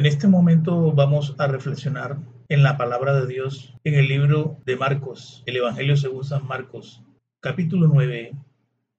En 0.00 0.06
este 0.06 0.28
momento 0.28 0.92
vamos 0.92 1.34
a 1.36 1.46
reflexionar 1.46 2.16
en 2.48 2.62
la 2.62 2.78
palabra 2.78 3.12
de 3.20 3.26
Dios 3.26 3.74
en 3.84 3.92
el 3.96 4.08
libro 4.08 4.56
de 4.64 4.74
Marcos, 4.74 5.42
el 5.44 5.58
Evangelio 5.58 5.94
según 5.94 6.24
San 6.24 6.46
Marcos, 6.46 7.02
capítulo 7.40 7.86
9, 7.86 8.32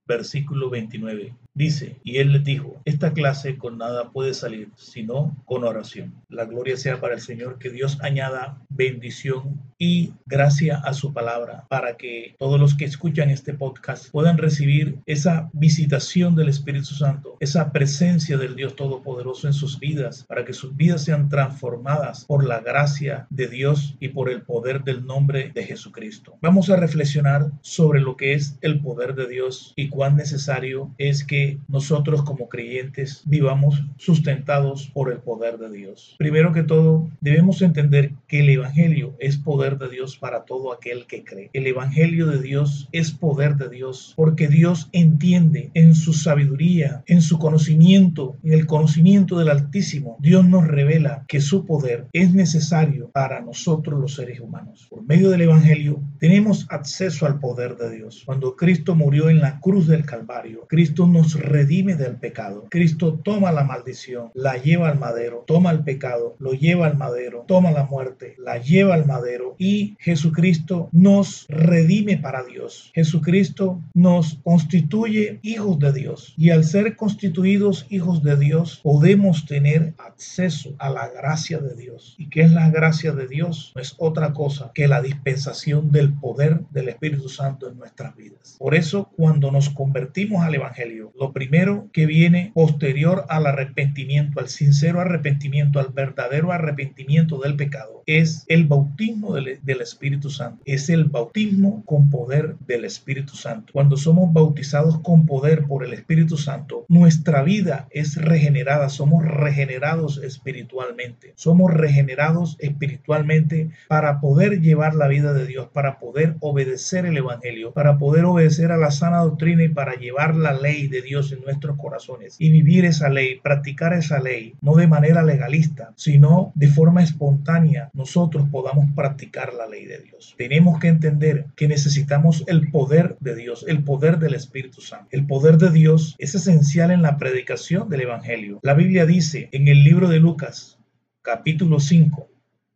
versículo 0.05 0.69
29. 0.69 1.35
Dice, 1.53 1.97
y 2.03 2.17
él 2.17 2.31
les 2.31 2.43
dijo, 2.45 2.81
esta 2.85 3.11
clase 3.11 3.57
con 3.57 3.77
nada 3.77 4.11
puede 4.11 4.33
salir, 4.33 4.69
sino 4.77 5.35
con 5.43 5.65
oración. 5.65 6.13
La 6.29 6.45
gloria 6.45 6.77
sea 6.77 7.01
para 7.01 7.15
el 7.15 7.21
Señor, 7.21 7.59
que 7.59 7.69
Dios 7.69 7.97
añada 8.01 8.57
bendición 8.69 9.59
y 9.77 10.13
gracia 10.25 10.77
a 10.77 10.93
su 10.93 11.11
palabra, 11.11 11.65
para 11.67 11.97
que 11.97 12.35
todos 12.39 12.59
los 12.59 12.75
que 12.75 12.85
escuchan 12.85 13.29
este 13.29 13.53
podcast 13.53 14.09
puedan 14.11 14.37
recibir 14.37 14.99
esa 15.05 15.49
visitación 15.51 16.35
del 16.35 16.49
Espíritu 16.49 16.93
Santo, 16.93 17.35
esa 17.41 17.71
presencia 17.73 18.37
del 18.37 18.55
Dios 18.55 18.75
Todopoderoso 18.75 19.47
en 19.47 19.53
sus 19.53 19.77
vidas, 19.77 20.23
para 20.29 20.45
que 20.45 20.53
sus 20.53 20.75
vidas 20.77 21.03
sean 21.03 21.27
transformadas 21.27 22.25
por 22.25 22.45
la 22.45 22.61
gracia 22.61 23.27
de 23.29 23.47
Dios 23.47 23.97
y 23.99 24.09
por 24.09 24.29
el 24.29 24.43
poder 24.43 24.83
del 24.83 25.05
nombre 25.05 25.51
de 25.53 25.65
Jesucristo. 25.65 26.37
Vamos 26.41 26.69
a 26.69 26.77
reflexionar 26.77 27.51
sobre 27.61 27.99
lo 27.99 28.15
que 28.15 28.35
es 28.35 28.57
el 28.61 28.79
poder 28.79 29.15
de 29.15 29.27
Dios 29.27 29.73
y 29.75 29.89
cuán 29.89 30.15
necesario 30.15 30.93
es 30.97 31.25
que 31.25 31.40
nosotros 31.67 32.23
como 32.23 32.49
creyentes 32.49 33.23
vivamos 33.25 33.83
sustentados 33.97 34.89
por 34.93 35.11
el 35.11 35.19
poder 35.19 35.57
de 35.57 35.71
Dios. 35.71 36.15
Primero 36.17 36.53
que 36.53 36.63
todo, 36.63 37.09
debemos 37.21 37.61
entender 37.61 38.13
que 38.27 38.39
el 38.41 38.49
Evangelio 38.49 39.15
es 39.19 39.37
poder 39.37 39.77
de 39.77 39.89
Dios 39.89 40.17
para 40.17 40.43
todo 40.45 40.73
aquel 40.73 41.05
que 41.05 41.23
cree. 41.23 41.49
El 41.53 41.67
Evangelio 41.67 42.27
de 42.27 42.41
Dios 42.41 42.87
es 42.91 43.11
poder 43.11 43.55
de 43.55 43.69
Dios 43.69 44.13
porque 44.15 44.47
Dios 44.47 44.89
entiende 44.91 45.71
en 45.73 45.95
su 45.95 46.13
sabiduría, 46.13 47.03
en 47.07 47.21
su 47.21 47.39
conocimiento, 47.39 48.37
en 48.43 48.53
el 48.53 48.65
conocimiento 48.65 49.37
del 49.37 49.49
Altísimo. 49.49 50.17
Dios 50.19 50.45
nos 50.45 50.67
revela 50.67 51.25
que 51.27 51.41
su 51.41 51.65
poder 51.65 52.07
es 52.13 52.33
necesario 52.33 53.09
para 53.11 53.41
nosotros 53.41 53.99
los 53.99 54.15
seres 54.15 54.39
humanos. 54.39 54.87
Por 54.89 55.03
medio 55.03 55.29
del 55.29 55.41
Evangelio 55.41 56.01
tenemos 56.19 56.67
acceso 56.69 57.25
al 57.25 57.39
poder 57.39 57.75
de 57.77 57.95
Dios. 57.95 58.23
Cuando 58.25 58.55
Cristo 58.55 58.95
murió 58.95 59.29
en 59.29 59.39
la 59.39 59.59
cruz 59.59 59.87
del 59.87 60.05
Calvario, 60.05 60.65
Cristo 60.67 61.07
nos 61.07 61.30
redime 61.35 61.95
del 61.95 62.15
pecado. 62.17 62.67
Cristo 62.69 63.19
toma 63.23 63.51
la 63.51 63.63
maldición, 63.63 64.31
la 64.33 64.57
lleva 64.57 64.89
al 64.89 64.99
madero, 64.99 65.43
toma 65.47 65.71
el 65.71 65.83
pecado, 65.83 66.35
lo 66.39 66.53
lleva 66.53 66.87
al 66.87 66.97
madero, 66.97 67.45
toma 67.47 67.71
la 67.71 67.85
muerte, 67.85 68.35
la 68.37 68.57
lleva 68.57 68.95
al 68.95 69.05
madero 69.05 69.55
y 69.57 69.95
Jesucristo 69.99 70.89
nos 70.91 71.45
redime 71.49 72.17
para 72.17 72.43
Dios. 72.43 72.91
Jesucristo 72.93 73.81
nos 73.93 74.39
constituye 74.43 75.39
hijos 75.41 75.79
de 75.79 75.93
Dios 75.93 76.33
y 76.37 76.49
al 76.49 76.63
ser 76.63 76.95
constituidos 76.95 77.85
hijos 77.89 78.23
de 78.23 78.37
Dios 78.37 78.79
podemos 78.83 79.45
tener 79.45 79.93
acceso 79.97 80.75
a 80.79 80.89
la 80.89 81.09
gracia 81.09 81.59
de 81.59 81.75
Dios. 81.75 82.15
¿Y 82.17 82.29
qué 82.29 82.41
es 82.41 82.51
la 82.51 82.69
gracia 82.69 83.11
de 83.11 83.27
Dios? 83.27 83.71
No 83.75 83.81
es 83.81 83.95
otra 83.97 84.33
cosa 84.33 84.71
que 84.73 84.87
la 84.87 85.01
dispensación 85.01 85.91
del 85.91 86.13
poder 86.13 86.61
del 86.71 86.89
Espíritu 86.89 87.29
Santo 87.29 87.69
en 87.69 87.77
nuestras 87.77 88.15
vidas. 88.15 88.55
Por 88.59 88.75
eso 88.75 89.09
cuando 89.15 89.51
nos 89.51 89.69
convertimos 89.69 90.43
al 90.43 90.55
Evangelio, 90.55 91.11
lo 91.21 91.33
primero 91.33 91.87
que 91.93 92.07
viene 92.07 92.51
posterior 92.55 93.25
al 93.29 93.45
arrepentimiento, 93.45 94.39
al 94.39 94.49
sincero 94.49 94.99
arrepentimiento, 94.99 95.79
al 95.79 95.89
verdadero 95.89 96.51
arrepentimiento 96.51 97.37
del 97.37 97.55
pecado, 97.55 98.01
es 98.07 98.43
el 98.47 98.65
bautismo 98.65 99.35
del, 99.35 99.59
Espíritu 99.81 100.31
Santo. 100.31 100.63
Es 100.65 100.89
el 100.89 101.05
bautismo 101.05 101.83
con 101.85 102.09
poder 102.09 102.55
del 102.65 102.85
Espíritu 102.85 103.35
Santo. 103.35 103.71
Cuando 103.71 103.97
somos 103.97 104.33
bautizados 104.33 104.99
con 104.99 105.27
poder 105.27 105.65
por 105.65 105.85
el 105.85 105.93
Espíritu 105.93 106.37
Santo, 106.37 106.85
nuestra 106.89 107.43
vida 107.43 107.87
es 107.91 108.15
regenerada, 108.15 108.89
somos 108.89 109.23
regenerados 109.23 110.17
espiritualmente. 110.17 111.33
Somos 111.35 111.71
regenerados 111.71 112.57
espiritualmente 112.59 113.69
para 113.87 114.19
poder 114.21 114.59
llevar 114.59 114.95
la 114.95 115.07
vida 115.07 115.33
de 115.33 115.45
Dios, 115.45 115.69
para 115.71 115.99
poder 115.99 116.35
obedecer 116.39 117.05
el 117.05 117.17
Evangelio, 117.17 117.73
para 117.73 117.99
poder 117.99 118.25
obedecer 118.25 118.71
a 118.71 118.77
la 118.77 118.89
sana 118.89 119.19
doctrina 119.19 119.63
y 119.63 119.69
para 119.69 119.93
llevar 119.93 120.35
la 120.35 120.53
ley 120.53 120.87
de 120.87 121.03
Dios 121.03 121.10
Dios 121.11 121.33
en 121.33 121.41
nuestros 121.41 121.75
corazones 121.75 122.37
y 122.39 122.49
vivir 122.51 122.85
esa 122.85 123.09
ley, 123.09 123.41
practicar 123.43 123.91
esa 123.91 124.21
ley, 124.21 124.53
no 124.61 124.75
de 124.75 124.87
manera 124.87 125.23
legalista, 125.23 125.91
sino 125.97 126.53
de 126.55 126.69
forma 126.69 127.03
espontánea, 127.03 127.89
nosotros 127.93 128.47
podamos 128.49 128.85
practicar 128.95 129.53
la 129.53 129.67
ley 129.67 129.85
de 129.87 129.97
Dios. 129.99 130.35
Tenemos 130.37 130.79
que 130.79 130.87
entender 130.87 131.47
que 131.57 131.67
necesitamos 131.67 132.45
el 132.47 132.71
poder 132.71 133.17
de 133.19 133.35
Dios, 133.35 133.65
el 133.67 133.83
poder 133.83 134.19
del 134.19 134.35
Espíritu 134.35 134.79
Santo. 134.79 135.09
El 135.11 135.27
poder 135.27 135.57
de 135.57 135.69
Dios 135.71 136.15
es 136.17 136.33
esencial 136.33 136.91
en 136.91 137.01
la 137.01 137.17
predicación 137.17 137.89
del 137.89 138.01
Evangelio. 138.01 138.61
La 138.63 138.73
Biblia 138.73 139.05
dice 139.05 139.49
en 139.51 139.67
el 139.67 139.83
libro 139.83 140.07
de 140.07 140.21
Lucas, 140.21 140.79
capítulo 141.21 141.81
5, 141.81 142.30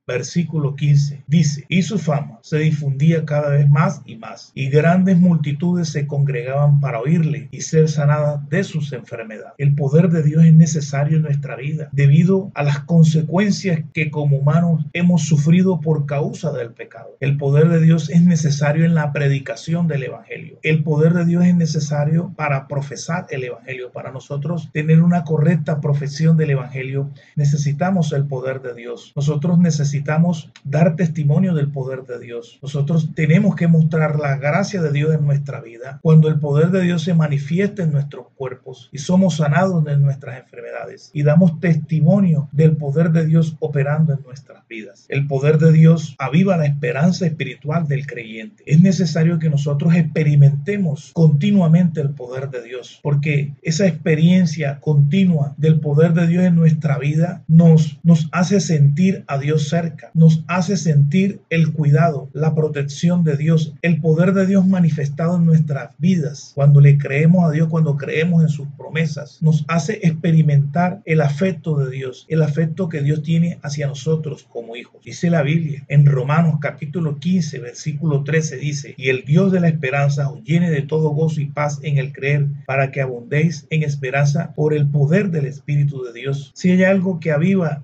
versículo 0.07 0.75
15, 0.75 1.23
dice, 1.27 1.65
y 1.67 1.81
su 1.81 1.97
fama 1.97 2.39
se 2.41 2.59
difundía 2.59 3.25
cada 3.25 3.49
vez 3.49 3.69
más 3.69 4.01
y 4.05 4.15
más, 4.15 4.51
y 4.53 4.69
grandes 4.69 5.17
multitudes 5.17 5.89
se 5.89 6.07
congregaban 6.07 6.79
para 6.79 6.99
oírle 6.99 7.49
y 7.51 7.61
ser 7.61 7.89
sanadas 7.89 8.47
de 8.49 8.63
sus 8.63 8.93
enfermedades. 8.93 9.53
El 9.57 9.75
poder 9.75 10.09
de 10.09 10.23
Dios 10.23 10.45
es 10.45 10.53
necesario 10.53 11.17
en 11.17 11.23
nuestra 11.23 11.55
vida 11.55 11.89
debido 11.91 12.51
a 12.53 12.63
las 12.63 12.79
consecuencias 12.79 13.81
que 13.93 14.11
como 14.11 14.37
humanos 14.37 14.85
hemos 14.93 15.23
sufrido 15.23 15.79
por 15.81 16.05
causa 16.05 16.51
del 16.51 16.71
pecado. 16.71 17.17
El 17.19 17.37
poder 17.37 17.69
de 17.69 17.81
Dios 17.81 18.09
es 18.09 18.21
necesario 18.21 18.85
en 18.85 18.95
la 18.95 19.11
predicación 19.11 19.87
del 19.87 20.03
Evangelio. 20.03 20.59
El 20.61 20.83
poder 20.83 21.13
de 21.13 21.25
Dios 21.25 21.45
es 21.45 21.55
necesario 21.55 22.33
para 22.35 22.67
profesar 22.67 23.27
el 23.29 23.43
Evangelio. 23.43 23.91
Para 23.91 24.11
nosotros 24.11 24.69
tener 24.71 25.01
una 25.01 25.23
correcta 25.23 25.81
profesión 25.81 26.37
del 26.37 26.51
Evangelio 26.51 27.09
necesitamos 27.35 28.11
el 28.13 28.25
poder 28.25 28.61
de 28.61 28.73
Dios. 28.73 29.11
Nosotros 29.15 29.57
necesitamos 29.57 29.94
necesitamos 29.95 30.51
dar 30.65 30.95
testimonio 30.95 31.53
del 31.53 31.71
poder 31.71 32.03
de 32.03 32.19
Dios. 32.19 32.59
Nosotros 32.61 33.11
tenemos 33.13 33.55
que 33.55 33.67
mostrar 33.67 34.19
la 34.19 34.35
gracia 34.35 34.81
de 34.81 34.91
Dios 34.91 35.13
en 35.13 35.25
nuestra 35.25 35.61
vida 35.61 35.99
cuando 36.01 36.27
el 36.27 36.39
poder 36.39 36.71
de 36.71 36.81
Dios 36.81 37.03
se 37.03 37.13
manifiesta 37.13 37.83
en 37.83 37.91
nuestros 37.91 38.27
cuerpos 38.35 38.89
y 38.91 38.97
somos 38.97 39.37
sanados 39.37 39.85
de 39.85 39.95
nuestras 39.95 40.39
enfermedades 40.41 41.11
y 41.13 41.23
damos 41.23 41.59
testimonio 41.59 42.49
del 42.51 42.75
poder 42.75 43.11
de 43.11 43.25
Dios 43.25 43.55
operando 43.59 44.13
en 44.13 44.23
nuestras 44.23 44.67
vidas. 44.67 45.05
El 45.07 45.27
poder 45.27 45.59
de 45.59 45.71
Dios 45.71 46.15
aviva 46.17 46.57
la 46.57 46.65
esperanza 46.65 47.25
espiritual 47.25 47.87
del 47.87 48.05
creyente. 48.05 48.63
Es 48.65 48.81
necesario 48.81 49.39
que 49.39 49.49
nosotros 49.49 49.95
experimentemos 49.95 51.11
continuamente 51.13 52.01
el 52.01 52.09
poder 52.09 52.49
de 52.49 52.63
Dios 52.63 52.99
porque 53.01 53.53
esa 53.61 53.87
experiencia 53.87 54.79
continua 54.81 55.53
del 55.57 55.79
poder 55.79 56.13
de 56.13 56.27
Dios 56.27 56.43
en 56.43 56.55
nuestra 56.55 56.97
vida 56.97 57.43
nos, 57.47 57.99
nos 58.03 58.27
hace 58.31 58.59
sentir 58.59 59.23
a 59.27 59.37
Dios 59.37 59.69
cerca 59.69 59.84
nos 60.13 60.43
hace 60.47 60.77
sentir 60.77 61.41
el 61.49 61.73
cuidado, 61.73 62.29
la 62.33 62.55
protección 62.55 63.23
de 63.23 63.37
Dios, 63.37 63.73
el 63.81 64.01
poder 64.01 64.33
de 64.33 64.45
Dios 64.45 64.65
manifestado 64.67 65.37
en 65.37 65.45
nuestras 65.45 65.91
vidas. 65.97 66.51
Cuando 66.55 66.81
le 66.81 66.97
creemos 66.97 67.45
a 67.45 67.51
Dios, 67.51 67.69
cuando 67.69 67.97
creemos 67.97 68.43
en 68.43 68.49
sus 68.49 68.67
promesas, 68.77 69.39
nos 69.41 69.65
hace 69.67 69.99
experimentar 70.03 71.01
el 71.05 71.21
afecto 71.21 71.77
de 71.77 71.91
Dios, 71.91 72.25
el 72.29 72.41
afecto 72.41 72.89
que 72.89 73.01
Dios 73.01 73.23
tiene 73.23 73.59
hacia 73.61 73.87
nosotros 73.87 74.45
como 74.49 74.75
hijos. 74.75 75.01
Dice 75.03 75.29
la 75.29 75.41
Biblia 75.41 75.83
en 75.87 76.05
Romanos 76.05 76.57
capítulo 76.59 77.19
15, 77.19 77.59
versículo 77.59 78.23
13 78.23 78.57
dice, 78.57 78.95
y 78.97 79.09
el 79.09 79.25
Dios 79.25 79.51
de 79.51 79.59
la 79.59 79.67
esperanza 79.67 80.29
os 80.29 80.43
llene 80.43 80.69
de 80.69 80.81
todo 80.81 81.09
gozo 81.09 81.41
y 81.41 81.45
paz 81.45 81.79
en 81.83 81.97
el 81.97 82.11
creer, 82.11 82.47
para 82.65 82.91
que 82.91 83.01
abundéis 83.01 83.67
en 83.69 83.83
esperanza 83.83 84.53
por 84.53 84.73
el 84.73 84.87
poder 84.87 85.29
del 85.29 85.45
Espíritu 85.45 86.03
de 86.03 86.13
Dios. 86.13 86.51
Si 86.55 86.71
hay 86.71 86.83
algo 86.83 87.19
que 87.19 87.31
aviva 87.31 87.83